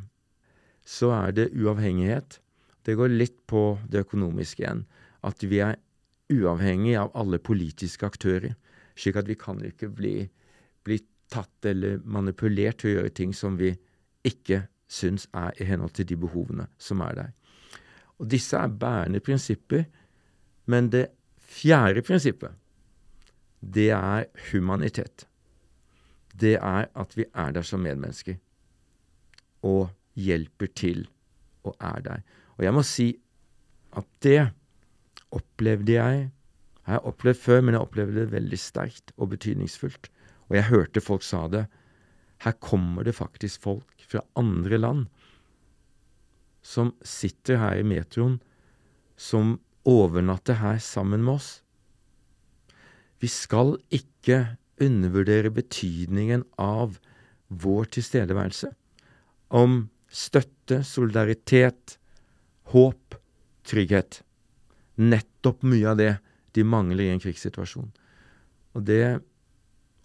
Så 0.88 1.10
er 1.12 1.34
det 1.36 1.50
uavhengighet. 1.52 2.38
Det 2.86 2.96
går 2.96 3.12
litt 3.12 3.36
på 3.50 3.78
det 3.90 4.06
økonomiske 4.06 4.62
igjen. 4.62 4.86
At 5.26 5.44
vi 5.44 5.60
er 5.60 5.76
uavhengig 6.32 6.96
av 6.96 7.12
alle 7.18 7.40
politiske 7.40 8.08
aktører. 8.08 8.54
Slik 8.96 9.18
at 9.20 9.28
vi 9.28 9.36
kan 9.38 9.60
ikke 9.64 9.90
bli, 9.92 10.14
bli 10.84 10.98
tatt 11.28 11.68
eller 11.68 12.00
manipulert 12.04 12.80
til 12.80 12.90
å 12.90 12.94
gjøre 12.96 13.16
ting 13.20 13.34
som 13.36 13.58
vi 13.60 13.74
ikke 14.26 14.64
syns 14.88 15.28
er 15.36 15.52
i 15.60 15.66
henhold 15.68 15.92
til 15.98 16.08
de 16.08 16.16
behovene 16.16 16.68
som 16.80 17.04
er 17.04 17.20
der. 17.20 17.34
Og 18.18 18.30
disse 18.32 18.56
er 18.56 18.72
bærende 18.72 19.20
prinsipper. 19.20 19.84
Men 20.68 20.88
det 20.92 21.08
fjerde 21.48 22.02
prinsippet, 22.04 22.52
det 23.60 23.90
er 23.96 24.26
humanitet. 24.50 25.26
Det 26.32 26.56
er 26.56 26.88
at 26.94 27.16
vi 27.16 27.24
er 27.34 27.54
der 27.56 27.64
som 27.66 27.80
medmennesker 27.82 28.36
og 29.66 29.88
hjelper 30.18 30.70
til 30.76 31.06
og 31.66 31.76
er 31.80 32.02
der. 32.04 32.24
Og 32.58 32.66
jeg 32.66 32.74
må 32.74 32.82
si 32.86 33.08
at 33.96 34.08
det 34.24 34.40
opplevde 35.34 35.94
jeg 35.94 36.28
Jeg 36.88 36.94
har 36.96 37.04
opplevd 37.04 37.36
før, 37.36 37.58
men 37.60 37.74
jeg 37.74 37.84
opplevde 37.84 38.14
det 38.16 38.30
veldig 38.32 38.58
sterkt 38.58 39.10
og 39.18 39.28
betydningsfullt. 39.34 40.06
Og 40.48 40.56
jeg 40.56 40.70
hørte 40.70 41.02
folk 41.04 41.20
sa 41.22 41.42
det. 41.52 41.66
Her 42.40 42.54
kommer 42.64 43.04
det 43.04 43.12
faktisk 43.12 43.60
folk 43.60 44.06
fra 44.08 44.22
andre 44.40 44.78
land 44.78 45.02
som 46.64 46.94
sitter 47.04 47.60
her 47.60 47.80
i 47.80 47.86
metroen, 47.86 48.38
som 49.16 49.58
overnatter 49.84 50.58
her 50.62 50.78
sammen 50.82 51.24
med 51.24 51.34
oss. 51.34 51.50
Vi 53.20 53.28
skal 53.28 53.76
ikke 53.90 54.56
undervurdere 54.80 55.50
betydningen 55.50 56.44
av 56.56 56.98
vår 57.48 57.88
tilstedeværelse. 57.96 58.70
Om 59.50 59.88
støtte, 60.08 60.82
solidaritet, 60.84 61.98
håp, 62.72 63.14
trygghet. 63.68 64.22
Nettopp 64.98 65.62
mye 65.68 65.86
av 65.92 65.96
det 66.00 66.12
de 66.56 66.64
mangler 66.64 67.04
i 67.06 67.12
en 67.12 67.20
krigssituasjon. 67.22 67.90
Og 68.74 68.84
det 68.88 69.20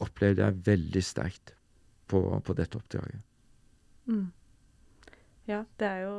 opplevde 0.04 0.44
jeg 0.44 0.62
veldig 0.66 1.04
sterkt 1.04 1.54
på, 2.12 2.20
på 2.44 2.56
dette 2.58 2.78
oppdraget. 2.78 3.22
Ja, 5.48 5.64
det 5.80 5.88
er 5.88 6.02
jo 6.06 6.16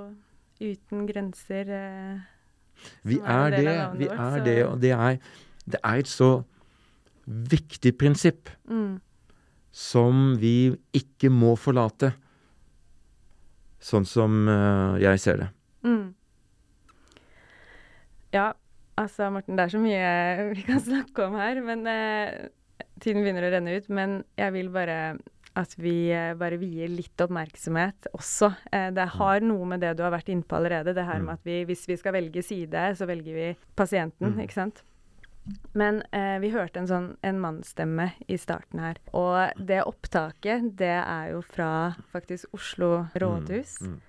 uten 0.65 1.07
grenser 1.09 1.71
eh, 1.75 2.25
Vi 3.05 3.19
er 3.21 3.29
er 3.29 3.51
det, 3.55 3.77
vi 3.99 4.09
vårt, 4.09 4.19
er 4.19 4.39
så- 4.39 4.45
det, 4.45 4.57
og 4.67 4.81
det 4.81 4.91
er, 4.93 5.19
det 5.67 5.81
er 5.85 5.95
et 6.03 6.07
så 6.09 6.31
viktig 7.27 7.97
prinsipp 7.99 8.49
Mm. 8.69 9.01
som 9.73 10.37
vi 10.39 10.77
ikke 10.93 11.31
må 11.31 11.57
forlate, 11.57 12.15
sånn 13.85 14.07
som 14.09 14.45
uh, 14.49 14.97
jeg 15.03 15.21
ser 15.23 15.43
det. 15.43 15.49
Mm. 15.85 16.15
Ja, 18.35 18.49
altså 19.01 19.29
Morten, 19.31 19.59
det 19.59 19.67
er 19.67 19.75
så 19.75 19.83
mye 19.83 20.49
vi 20.55 20.65
kan 20.67 20.83
snakke 20.83 21.29
om 21.29 21.37
her, 21.39 21.61
men 21.67 21.85
uh, 21.87 22.49
tiden 23.03 23.23
begynner 23.23 23.49
å 23.49 23.53
renne 23.55 23.77
ut. 23.77 23.91
Men 23.93 24.23
jeg 24.41 24.57
vil 24.57 24.73
bare 24.75 24.99
at 25.55 25.77
vi 25.79 26.09
uh, 26.11 26.33
bare 26.39 26.59
vier 26.59 26.91
litt 26.91 27.21
oppmerksomhet 27.23 28.09
også. 28.17 28.51
Uh, 28.73 28.89
det 28.95 29.07
har 29.19 29.45
noe 29.45 29.69
med 29.75 29.85
det 29.85 29.95
du 29.99 30.03
har 30.07 30.15
vært 30.15 30.33
inne 30.35 30.47
på 30.49 30.59
allerede. 30.59 30.97
Det 30.97 31.07
her 31.07 31.23
med 31.23 31.37
at 31.37 31.47
vi, 31.47 31.61
hvis 31.69 31.85
vi 31.91 32.01
skal 32.01 32.17
velge 32.17 32.43
side, 32.43 32.89
så 32.99 33.09
velger 33.11 33.39
vi 33.39 33.53
pasienten, 33.79 34.41
ikke 34.43 34.59
sant. 34.63 34.83
Men 35.73 36.03
eh, 36.11 36.39
vi 36.41 36.51
hørte 36.55 36.81
en 36.81 36.89
sånn 36.89 37.09
en 37.27 37.41
mannsstemme 37.43 38.09
i 38.31 38.39
starten 38.41 38.81
her. 38.81 39.01
Og 39.17 39.61
det 39.61 39.83
opptaket, 39.85 40.71
det 40.79 40.97
er 41.03 41.35
jo 41.35 41.43
fra 41.45 41.95
faktisk 42.13 42.57
Oslo 42.57 43.07
rådhus. 43.21 43.79
mm. 43.85 44.01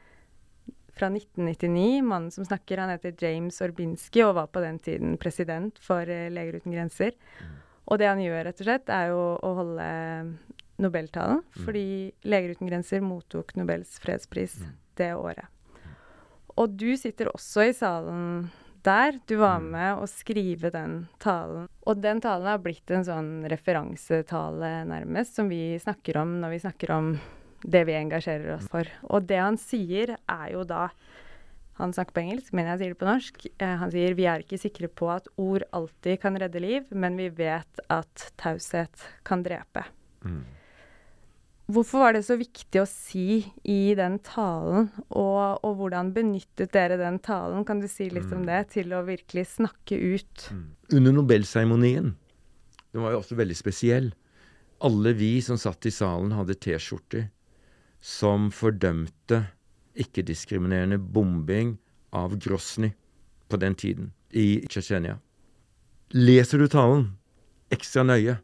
Fra 0.96 1.10
1999. 1.12 2.00
Mannen 2.08 2.32
som 2.32 2.48
snakker, 2.48 2.80
han 2.80 2.94
heter 2.94 3.18
James 3.20 3.60
Orbinski 3.62 4.24
og 4.24 4.38
var 4.38 4.48
på 4.48 4.64
den 4.64 4.80
tiden 4.80 5.18
president 5.20 5.80
for 5.84 6.08
eh, 6.08 6.30
Leger 6.32 6.62
uten 6.62 6.76
grenser. 6.76 7.18
Og 7.86 8.00
det 8.00 8.08
han 8.10 8.22
gjør, 8.24 8.46
rett 8.48 8.62
og 8.64 8.70
slett, 8.70 8.90
er 8.90 9.12
jo 9.12 9.26
å 9.44 9.52
holde 9.60 9.90
Nobeltalen. 10.82 11.44
Fordi 11.66 12.14
Leger 12.24 12.56
uten 12.56 12.72
grenser 12.72 13.04
mottok 13.04 13.54
Nobels 13.60 14.00
fredspris 14.04 14.62
det 14.96 15.12
året. 15.20 15.52
Og 16.56 16.72
du 16.80 16.94
sitter 16.96 17.28
også 17.34 17.68
i 17.68 17.76
salen 17.76 18.48
der. 18.86 19.20
Du 19.28 19.36
var 19.42 19.64
med 19.64 20.02
å 20.02 20.08
skrive 20.10 20.72
den 20.74 21.06
talen. 21.22 21.68
Og 21.86 22.02
den 22.04 22.22
talen 22.24 22.50
har 22.50 22.62
blitt 22.64 22.92
en 22.94 23.06
sånn 23.08 23.32
referansetale, 23.52 24.86
nærmest, 24.90 25.36
som 25.38 25.50
vi 25.52 25.76
snakker 25.82 26.22
om 26.22 26.38
når 26.42 26.56
vi 26.56 26.62
snakker 26.66 26.94
om 26.96 27.12
det 27.66 27.84
vi 27.90 27.98
engasjerer 27.98 28.56
oss 28.56 28.70
for. 28.72 28.90
Og 29.10 29.26
det 29.30 29.42
han 29.42 29.60
sier, 29.62 30.18
er 30.30 30.48
jo 30.54 30.66
da 30.68 30.90
Han 31.76 31.92
snakker 31.92 32.16
på 32.16 32.22
engelsk, 32.22 32.54
men 32.56 32.70
jeg 32.70 32.80
sier 32.80 32.92
det 32.94 33.00
på 33.02 33.08
norsk. 33.10 33.42
Eh, 33.60 33.74
han 33.82 33.90
sier 33.92 34.14
vi 34.16 34.30
er 34.32 34.40
ikke 34.40 34.56
sikre 34.62 34.88
på 34.88 35.10
at 35.12 35.26
ord 35.36 35.66
alltid 35.76 36.22
kan 36.24 36.38
redde 36.40 36.62
liv, 36.64 36.86
men 36.96 37.18
vi 37.20 37.26
vet 37.28 37.82
at 37.92 38.30
taushet 38.40 39.04
kan 39.28 39.44
drepe. 39.44 39.84
Hvorfor 41.66 42.04
var 42.04 42.14
det 42.14 42.22
så 42.28 42.36
viktig 42.38 42.78
å 42.78 42.86
si 42.86 43.40
i 43.66 43.96
den 43.98 44.20
talen, 44.26 44.92
og, 45.10 45.64
og 45.66 45.80
hvordan 45.80 46.12
benyttet 46.14 46.76
dere 46.76 47.00
den 47.00 47.18
talen, 47.26 47.64
kan 47.66 47.82
du 47.82 47.88
si 47.90 48.06
litt 48.14 48.30
om 48.36 48.44
det, 48.46 48.60
til 48.76 48.94
å 48.94 49.02
virkelig 49.08 49.48
snakke 49.56 49.98
ut? 49.98 50.46
Under 50.94 51.16
Nobelseremonien, 51.16 52.12
den 52.94 53.02
var 53.02 53.16
jo 53.16 53.24
også 53.24 53.40
veldig 53.40 53.58
spesiell, 53.58 54.12
alle 54.86 55.16
vi 55.18 55.40
som 55.42 55.58
satt 55.58 55.90
i 55.90 55.94
salen 55.96 56.36
hadde 56.38 56.58
T-skjorter 56.62 57.32
som 58.06 58.52
fordømte 58.54 59.42
ikke-diskriminerende 59.98 61.00
bombing 61.00 61.80
av 62.14 62.36
Grosny 62.38 62.92
på 63.50 63.58
den 63.58 63.74
tiden, 63.74 64.12
i 64.30 64.62
Tsjetsjenia. 64.70 65.18
Leser 66.14 66.62
du 66.62 66.70
talen 66.70 67.08
ekstra 67.74 68.04
nøye, 68.06 68.38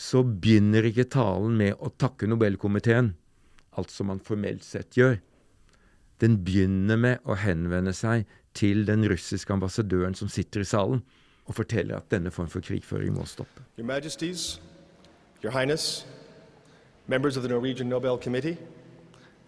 så 0.00 0.22
begynner 0.24 0.86
ikke 0.88 1.10
talen 1.12 1.58
med 1.60 1.76
å 1.76 1.90
takke 2.00 2.28
Nobelkomiteen, 2.30 3.12
alt 3.76 3.92
som 3.92 4.08
man 4.08 4.22
formelt 4.24 4.64
sett 4.64 4.96
gjør. 4.96 5.18
Den 6.20 6.38
begynner 6.44 6.96
med 6.96 7.26
å 7.28 7.36
henvende 7.36 7.92
seg 7.96 8.24
til 8.56 8.86
den 8.88 9.04
russiske 9.08 9.52
ambassadøren 9.52 10.16
som 10.16 10.30
sitter 10.32 10.64
i 10.64 10.68
salen, 10.68 11.02
og 11.44 11.56
forteller 11.58 11.98
at 11.98 12.08
denne 12.12 12.32
form 12.32 12.48
for 12.48 12.64
krigføring 12.64 13.12
må 13.12 13.26
stoppe. 13.28 13.64
Your 13.76 13.86
Majesties, 13.86 14.60
Your 15.42 15.52
Highness, 15.52 16.06
members 17.06 17.36
of 17.36 17.42
the 17.42 17.48
Norwegian 17.48 17.88
Nobel 17.88 18.16
Committee, 18.16 18.56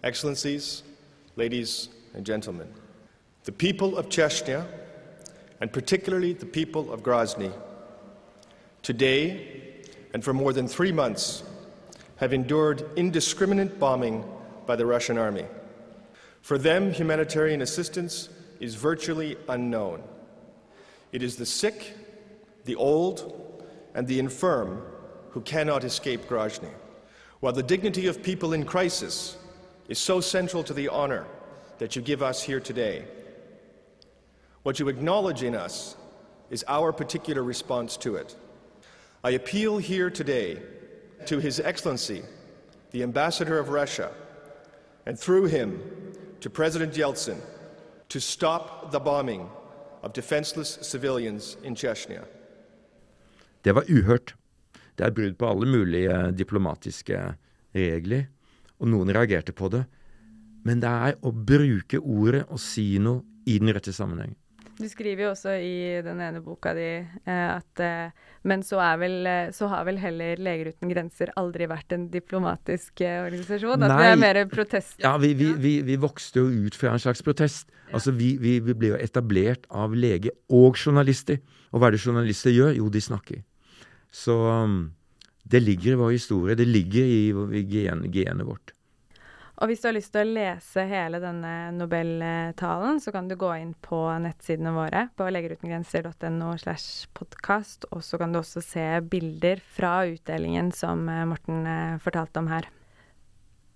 Excellencies, 0.03 0.83
ladies 1.35 1.89
and 2.13 2.25
gentlemen. 2.25 2.67
The 3.45 3.51
people 3.51 3.97
of 3.97 4.09
Chechnya, 4.09 4.65
and 5.61 5.71
particularly 5.71 6.33
the 6.33 6.45
people 6.45 6.91
of 6.93 7.01
Grozny, 7.01 7.51
today 8.83 9.62
and 10.13 10.23
for 10.23 10.33
more 10.33 10.53
than 10.53 10.67
three 10.67 10.91
months 10.91 11.43
have 12.17 12.33
endured 12.33 12.85
indiscriminate 12.95 13.79
bombing 13.79 14.23
by 14.65 14.75
the 14.75 14.85
Russian 14.85 15.17
army. 15.17 15.45
For 16.41 16.57
them, 16.57 16.91
humanitarian 16.91 17.61
assistance 17.61 18.29
is 18.59 18.75
virtually 18.75 19.37
unknown. 19.49 20.03
It 21.11 21.23
is 21.23 21.35
the 21.35 21.45
sick, 21.45 21.95
the 22.65 22.75
old, 22.75 23.63
and 23.93 24.07
the 24.07 24.19
infirm 24.19 24.81
who 25.31 25.41
cannot 25.41 25.83
escape 25.83 26.27
Grozny. 26.27 26.71
While 27.39 27.53
the 27.53 27.63
dignity 27.63 28.07
of 28.07 28.23
people 28.23 28.53
in 28.53 28.65
crisis 28.65 29.37
is 29.87 29.99
so 29.99 30.21
central 30.21 30.63
to 30.63 30.73
the 30.73 30.87
honor 30.87 31.25
that 31.79 31.95
you 31.95 32.01
give 32.01 32.21
us 32.21 32.41
here 32.41 32.59
today, 32.59 33.05
what 34.63 34.79
you 34.79 34.87
acknowledge 34.87 35.43
in 35.43 35.55
us 35.55 35.95
is 36.49 36.63
our 36.67 36.93
particular 36.93 37.43
response 37.43 37.97
to 37.97 38.15
it. 38.15 38.35
I 39.25 39.31
appeal 39.31 39.77
here 39.77 40.09
today 40.09 40.57
to 41.27 41.39
His 41.39 41.57
Excellency, 41.61 42.23
the 42.91 43.03
Ambassador 43.03 43.57
of 43.57 43.69
Russia, 43.69 44.11
and 45.05 45.17
through 45.17 45.45
him 45.45 45.79
to 46.41 46.49
President 46.49 46.93
Yeltsin 46.93 47.37
to 48.09 48.19
stop 48.19 48.91
the 48.91 48.99
bombing 48.99 49.49
of 50.01 50.11
defenseless 50.11 50.77
civilians 50.81 51.55
in 51.63 51.73
Chechnya. 51.75 52.25
Det 53.61 53.71
var 53.71 53.83
uhørt. 53.87 54.35
Det 54.95 55.05
er 55.05 55.11
brudd 55.11 55.37
på 55.37 55.47
alle 55.47 55.71
mulige 55.71 56.31
diplomatiske 56.31 57.35
regler, 57.75 58.25
og 58.79 58.87
noen 58.87 59.15
reagerte 59.15 59.53
på 59.55 59.69
det. 59.71 59.85
Men 60.65 60.83
det 60.83 60.89
er 60.89 61.15
å 61.23 61.31
bruke 61.31 61.99
ordet 61.99 62.43
og 62.49 62.59
si 62.59 62.97
noe 62.99 63.23
i 63.47 63.55
den 63.59 63.71
rette 63.71 63.95
sammenhengen. 63.95 64.35
Du 64.79 64.85
skriver 64.89 65.27
jo 65.27 65.31
også 65.33 65.53
i 65.61 66.01
den 66.05 66.21
ene 66.23 66.41
boka 66.41 66.71
di 66.73 66.87
eh, 66.97 67.49
at 67.53 67.81
eh, 67.83 68.31
Men 68.47 68.63
så, 68.65 68.79
vel, 68.99 69.19
eh, 69.29 69.51
så 69.53 69.69
har 69.71 69.85
vel 69.87 69.99
heller 70.01 70.41
Leger 70.41 70.71
uten 70.73 70.89
grenser 70.91 71.31
aldri 71.39 71.67
vært 71.69 71.93
en 71.95 72.07
diplomatisk 72.11 73.03
organisasjon? 73.05 73.85
At 73.85 73.93
det 73.93 73.99
Nei. 74.01 74.09
er 74.09 74.19
mer 74.19 74.41
protest? 74.51 74.97
Ja, 75.03 75.15
vi, 75.21 75.33
vi, 75.37 75.53
vi, 75.61 75.75
vi 75.85 75.99
vokste 76.01 76.41
jo 76.41 76.65
ut 76.65 76.75
fra 76.75 76.95
en 76.95 77.03
slags 77.03 77.23
protest. 77.23 77.69
Altså, 77.93 78.11
vi, 78.17 78.33
vi, 78.41 78.57
vi 78.65 78.75
ble 78.75 78.93
jo 78.95 78.99
etablert 78.99 79.67
av 79.69 79.93
lege 79.95 80.33
og 80.49 80.79
journalister. 80.79 81.39
Og 81.71 81.79
hva 81.79 81.89
er 81.89 81.95
det 81.95 82.03
journalister 82.03 82.53
gjør? 82.53 82.73
Jo, 82.81 82.89
de 82.91 83.01
snakker. 83.01 83.43
Så 84.13 84.35
um, 84.35 84.93
det 85.49 85.61
ligger 85.63 85.93
i 85.93 85.99
vår 86.01 86.15
historie. 86.17 86.57
Det 86.57 86.67
ligger 86.67 87.05
i, 87.05 87.21
i 87.59 87.63
gen, 87.69 88.07
genet 88.13 88.49
vårt. 88.49 88.73
Og 89.61 89.69
hvis 89.69 89.83
du 89.83 89.85
har 89.85 89.93
lyst 89.93 90.09
til 90.15 90.23
å 90.23 90.33
lese 90.33 90.83
hele 90.89 91.19
denne 91.21 91.51
Nobeltalen, 91.75 92.97
så 93.03 93.11
kan 93.13 93.27
du 93.29 93.35
gå 93.37 93.51
inn 93.61 93.75
på 93.85 93.99
nettsidene 94.23 94.73
våre 94.73 95.05
på 95.13 95.27
legerutengrenser.no 95.29 96.55
slash 96.57 97.11
podkast, 97.13 97.85
og 97.93 98.01
så 98.05 98.17
kan 98.17 98.33
du 98.33 98.39
også 98.41 98.63
se 98.65 98.87
bilder 99.11 99.61
fra 99.75 99.99
utdelingen 100.09 100.73
som 100.73 101.05
eh, 101.05 101.21
Morten 101.29 101.69
eh, 101.69 102.01
fortalte 102.01 102.41
om 102.41 102.49
her. 102.49 102.67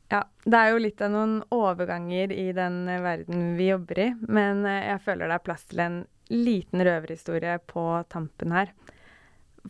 Ja, 0.09 0.23
det 0.47 0.57
er 0.57 0.73
jo 0.73 0.81
litt 0.81 1.03
av 1.03 1.13
noen 1.13 1.39
overganger 1.53 2.33
i 2.33 2.49
den 2.57 2.81
eh, 2.89 3.03
verden 3.05 3.53
vi 3.59 3.69
jobber 3.69 4.01
i, 4.01 4.11
men 4.25 4.65
jeg 4.65 5.03
føler 5.05 5.29
det 5.29 5.37
er 5.37 5.45
plass 5.45 5.69
til 5.69 5.85
en 5.85 6.03
liten 6.33 6.81
røverhistorie 6.89 7.59
på 7.69 7.85
tampen 8.09 8.57
her. 8.57 8.73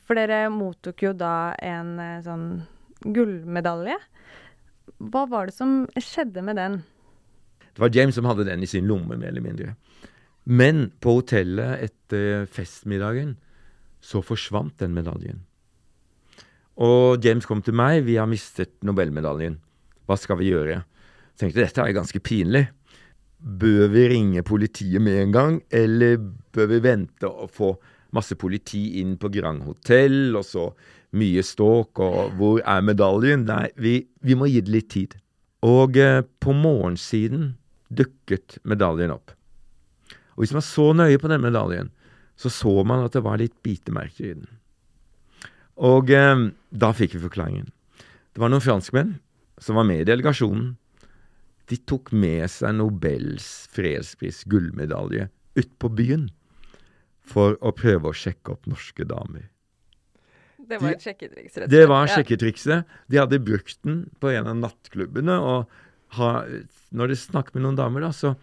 For 0.08 0.16
dere 0.16 0.46
mottok 0.54 1.04
jo 1.04 1.12
da 1.18 1.52
en 1.60 1.98
sånn 2.24 2.52
gullmedalje. 3.04 3.98
Hva 4.98 5.26
var 5.30 5.50
det 5.50 5.56
som 5.58 5.84
skjedde 5.94 6.42
med 6.46 6.58
den? 6.58 6.80
Det 7.74 7.84
var 7.84 7.94
James 7.94 8.16
som 8.18 8.26
hadde 8.26 8.48
den 8.48 8.64
i 8.66 8.70
sin 8.70 8.88
lomme, 8.90 9.18
mer 9.18 9.30
eller 9.30 9.46
mindre. 9.46 9.76
Men 10.50 10.88
på 11.04 11.20
hotellet 11.20 11.84
etter 11.90 12.48
festmiddagen 12.50 13.36
så 14.02 14.24
forsvant 14.26 14.78
den 14.82 14.96
medaljen. 14.96 15.44
Og 16.78 17.24
James 17.26 17.46
kom 17.46 17.62
til 17.62 17.74
meg. 17.74 18.06
'Vi 18.06 18.18
har 18.18 18.30
mistet 18.30 18.74
Nobelmedaljen. 18.82 19.60
Hva 20.08 20.18
skal 20.18 20.38
vi 20.38 20.52
gjøre?' 20.52 20.84
Jeg 21.38 21.54
tenkte 21.54 21.62
dette 21.62 21.82
er 21.82 21.94
ganske 21.94 22.20
pinlig. 22.20 22.70
Bør 23.38 23.88
vi 23.94 24.08
ringe 24.10 24.42
politiet 24.42 25.02
med 25.02 25.22
en 25.22 25.32
gang, 25.32 25.62
eller 25.70 26.18
bør 26.18 26.66
vi 26.66 26.80
vente 26.82 27.30
og 27.30 27.52
få 27.52 27.78
masse 28.12 28.36
politi 28.36 29.00
inn 29.02 29.18
på 29.18 29.30
Grand 29.30 29.62
Hotell, 29.62 30.36
og 30.36 30.44
så 30.44 30.74
mye 31.18 31.44
ståk, 31.46 32.02
og 32.04 32.36
hvor 32.40 32.62
er 32.62 32.86
medaljen? 32.86 33.46
Nei, 33.48 33.68
vi, 33.76 34.00
vi 34.24 34.38
må 34.38 34.50
gi 34.52 34.62
det 34.64 34.74
litt 34.74 34.90
tid. 34.94 35.18
Og 35.66 35.98
eh, 36.00 36.22
på 36.44 36.54
morgensiden 36.54 37.56
dukket 37.90 38.60
medaljen 38.68 39.14
opp. 39.16 39.34
Og 40.38 40.46
hvis 40.46 40.54
man 40.54 40.66
så 40.66 40.92
nøye 40.94 41.20
på 41.22 41.32
den 41.32 41.42
medaljen, 41.42 41.92
så 42.38 42.52
så 42.54 42.84
man 42.86 43.06
at 43.06 43.16
det 43.18 43.24
var 43.26 43.40
litt 43.42 43.56
bitemerker 43.66 44.30
i 44.30 44.36
den. 44.38 44.50
Og 45.78 46.12
eh, 46.14 46.48
da 46.70 46.92
fikk 46.94 47.18
vi 47.18 47.26
forklaringen. 47.26 47.72
Det 48.34 48.44
var 48.44 48.54
noen 48.54 48.66
franskmenn 48.66 49.16
som 49.62 49.80
var 49.80 49.88
med 49.90 50.04
i 50.04 50.10
delegasjonen. 50.10 50.76
De 51.68 51.78
tok 51.90 52.14
med 52.14 52.46
seg 52.54 52.78
Nobels 52.78 53.68
fredspris 53.74 54.44
gullmedalje 54.48 55.28
ut 55.58 55.72
på 55.82 55.90
byen 55.92 56.30
for 57.28 57.58
å 57.60 57.74
prøve 57.76 58.12
å 58.12 58.16
sjekke 58.16 58.54
opp 58.54 58.70
norske 58.70 59.04
damer. 59.10 59.50
Det 60.68 60.82
var 60.82 60.90
De- 60.90 60.96
et 60.96 61.02
sjekketriks, 61.06 61.56
rett 61.58 61.64
og 61.64 61.70
Det 61.70 61.80
slett. 61.84 61.90
var 61.90 62.08
Ja. 62.08 62.16
sjekketrikset. 62.18 62.86
De 63.10 63.18
hadde 63.18 63.40
brukt 63.44 63.78
den 63.84 64.10
på 64.20 64.32
en 64.36 64.48
av 64.48 64.56
nattklubbene. 64.56 65.40
Og 65.40 65.68
ha, 66.18 66.32
når 66.94 67.08
de 67.08 67.16
snakket 67.16 67.56
med 67.56 67.64
noen 67.64 67.76
damer, 67.78 68.02
da, 68.02 68.10
så 68.12 68.36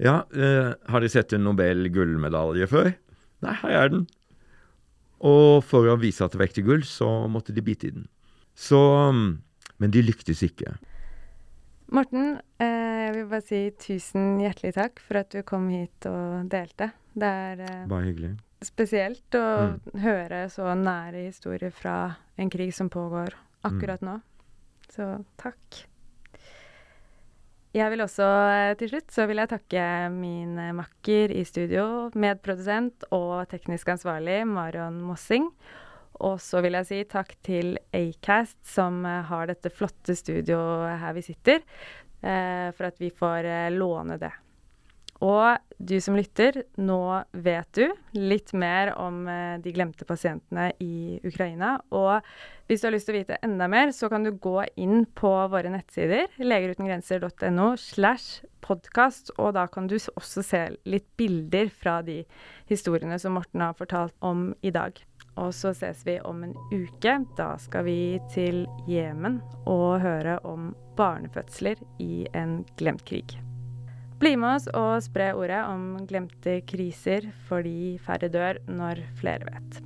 Ja, 0.00 0.22
eh, 0.32 0.74
har 0.88 1.00
de 1.00 1.08
sett 1.08 1.32
en 1.32 1.42
Nobel 1.42 1.88
gullmedalje 1.90 2.68
før? 2.70 2.94
Nei, 3.42 3.52
her 3.52 3.70
er 3.70 3.88
den. 3.88 4.06
Og 5.20 5.64
for 5.64 5.82
å 5.90 5.98
vise 5.98 6.22
at 6.24 6.30
det 6.30 6.38
var 6.38 6.46
ekte 6.46 6.62
gull, 6.64 6.82
så 6.86 7.28
måtte 7.28 7.52
de 7.52 7.60
bite 7.60 7.88
i 7.88 7.90
den. 7.90 8.06
Så 8.54 8.78
Men 9.80 9.90
de 9.90 10.00
lyktes 10.02 10.40
ikke. 10.42 10.76
Morten, 11.90 12.40
eh, 12.60 13.06
jeg 13.08 13.14
vil 13.14 13.26
bare 13.30 13.42
si 13.46 13.70
tusen 13.78 14.38
hjertelig 14.42 14.74
takk 14.74 14.98
for 15.00 15.16
at 15.18 15.30
du 15.30 15.42
kom 15.42 15.68
hit 15.70 16.06
og 16.06 16.48
delte. 16.48 16.92
Det 17.16 17.22
er 17.28 17.60
eh, 17.60 17.86
Bare 17.88 18.04
hyggelig. 18.04 18.36
Spesielt 18.64 19.34
å 19.38 19.44
Mm. 19.68 19.80
høre 20.02 20.48
så 20.50 20.74
nære 20.74 21.26
historier 21.26 21.70
fra 21.70 22.16
en 22.38 22.50
krig 22.50 22.72
som 22.74 22.88
pågår 22.90 23.34
akkurat 23.64 24.00
nå. 24.00 24.20
Så 24.90 25.24
takk. 25.36 25.84
Jeg 27.76 27.90
vil 27.92 28.00
også 28.00 28.24
eh, 28.24 28.74
til 28.80 28.88
slutt 28.88 29.12
så 29.12 29.26
vil 29.28 29.36
jeg 29.42 29.50
takke 29.52 29.82
min 30.10 30.56
eh, 30.58 30.72
makker 30.72 31.30
i 31.36 31.44
studio, 31.44 32.08
medprodusent 32.16 33.04
og 33.12 33.46
teknisk 33.52 33.90
ansvarlig 33.92 34.40
Marion 34.48 35.00
Mossing. 35.04 35.50
Og 36.18 36.40
så 36.42 36.62
vil 36.64 36.72
jeg 36.72 36.86
si 36.88 37.04
takk 37.04 37.36
til 37.46 37.76
Acast, 37.94 38.56
som 38.66 39.04
eh, 39.06 39.20
har 39.28 39.46
dette 39.46 39.70
flotte 39.70 40.16
studioet 40.18 40.98
her 40.98 41.12
vi 41.14 41.22
sitter, 41.28 41.60
for 42.18 42.82
at 42.88 42.96
vi 42.98 43.12
får 43.14 43.46
låne 43.70 44.16
det. 44.18 44.32
Og 45.24 45.58
du 45.78 45.96
som 46.02 46.14
lytter, 46.14 46.60
nå 46.78 47.00
vet 47.34 47.70
du 47.74 47.88
litt 48.18 48.52
mer 48.54 48.92
om 48.98 49.24
eh, 49.30 49.56
de 49.62 49.72
glemte 49.74 50.06
pasientene 50.06 50.68
i 50.82 51.18
Ukraina. 51.26 51.76
Og 51.90 52.22
hvis 52.70 52.82
du 52.82 52.88
har 52.88 52.94
lyst 52.94 53.10
til 53.10 53.16
å 53.16 53.18
vite 53.18 53.40
enda 53.42 53.66
mer, 53.70 53.90
så 53.94 54.10
kan 54.12 54.26
du 54.26 54.30
gå 54.34 54.62
inn 54.78 55.06
på 55.18 55.32
våre 55.50 55.72
nettsider, 55.74 56.30
legerutengrenser.no 56.38 57.72
slash 57.82 58.46
podkast, 58.62 59.32
og 59.38 59.54
da 59.58 59.66
kan 59.70 59.88
du 59.90 59.96
også 59.98 60.44
se 60.44 60.64
litt 60.86 61.08
bilder 61.18 61.70
fra 61.72 61.98
de 62.06 62.20
historiene 62.70 63.18
som 63.22 63.38
Morten 63.38 63.64
har 63.64 63.78
fortalt 63.78 64.14
om 64.22 64.52
i 64.62 64.74
dag. 64.74 64.98
Og 65.38 65.52
så 65.54 65.70
ses 65.74 66.02
vi 66.06 66.18
om 66.26 66.42
en 66.42 66.54
uke. 66.74 67.14
Da 67.38 67.52
skal 67.62 67.86
vi 67.86 67.98
til 68.34 68.64
Jemen 68.90 69.38
og 69.70 70.00
høre 70.02 70.40
om 70.46 70.72
barnefødsler 70.98 71.78
i 72.02 72.26
en 72.34 72.64
glemt 72.78 73.06
krig. 73.06 73.38
Bli 74.18 74.32
med 74.34 74.56
oss 74.56 74.64
og 74.74 74.96
spre 75.06 75.28
ordet 75.38 75.60
om 75.70 75.92
glemte 76.10 76.56
kriser, 76.66 77.28
fordi 77.46 78.00
færre 78.02 78.26
dør 78.32 78.58
når 78.66 79.04
flere 79.20 79.46
vet. 79.46 79.78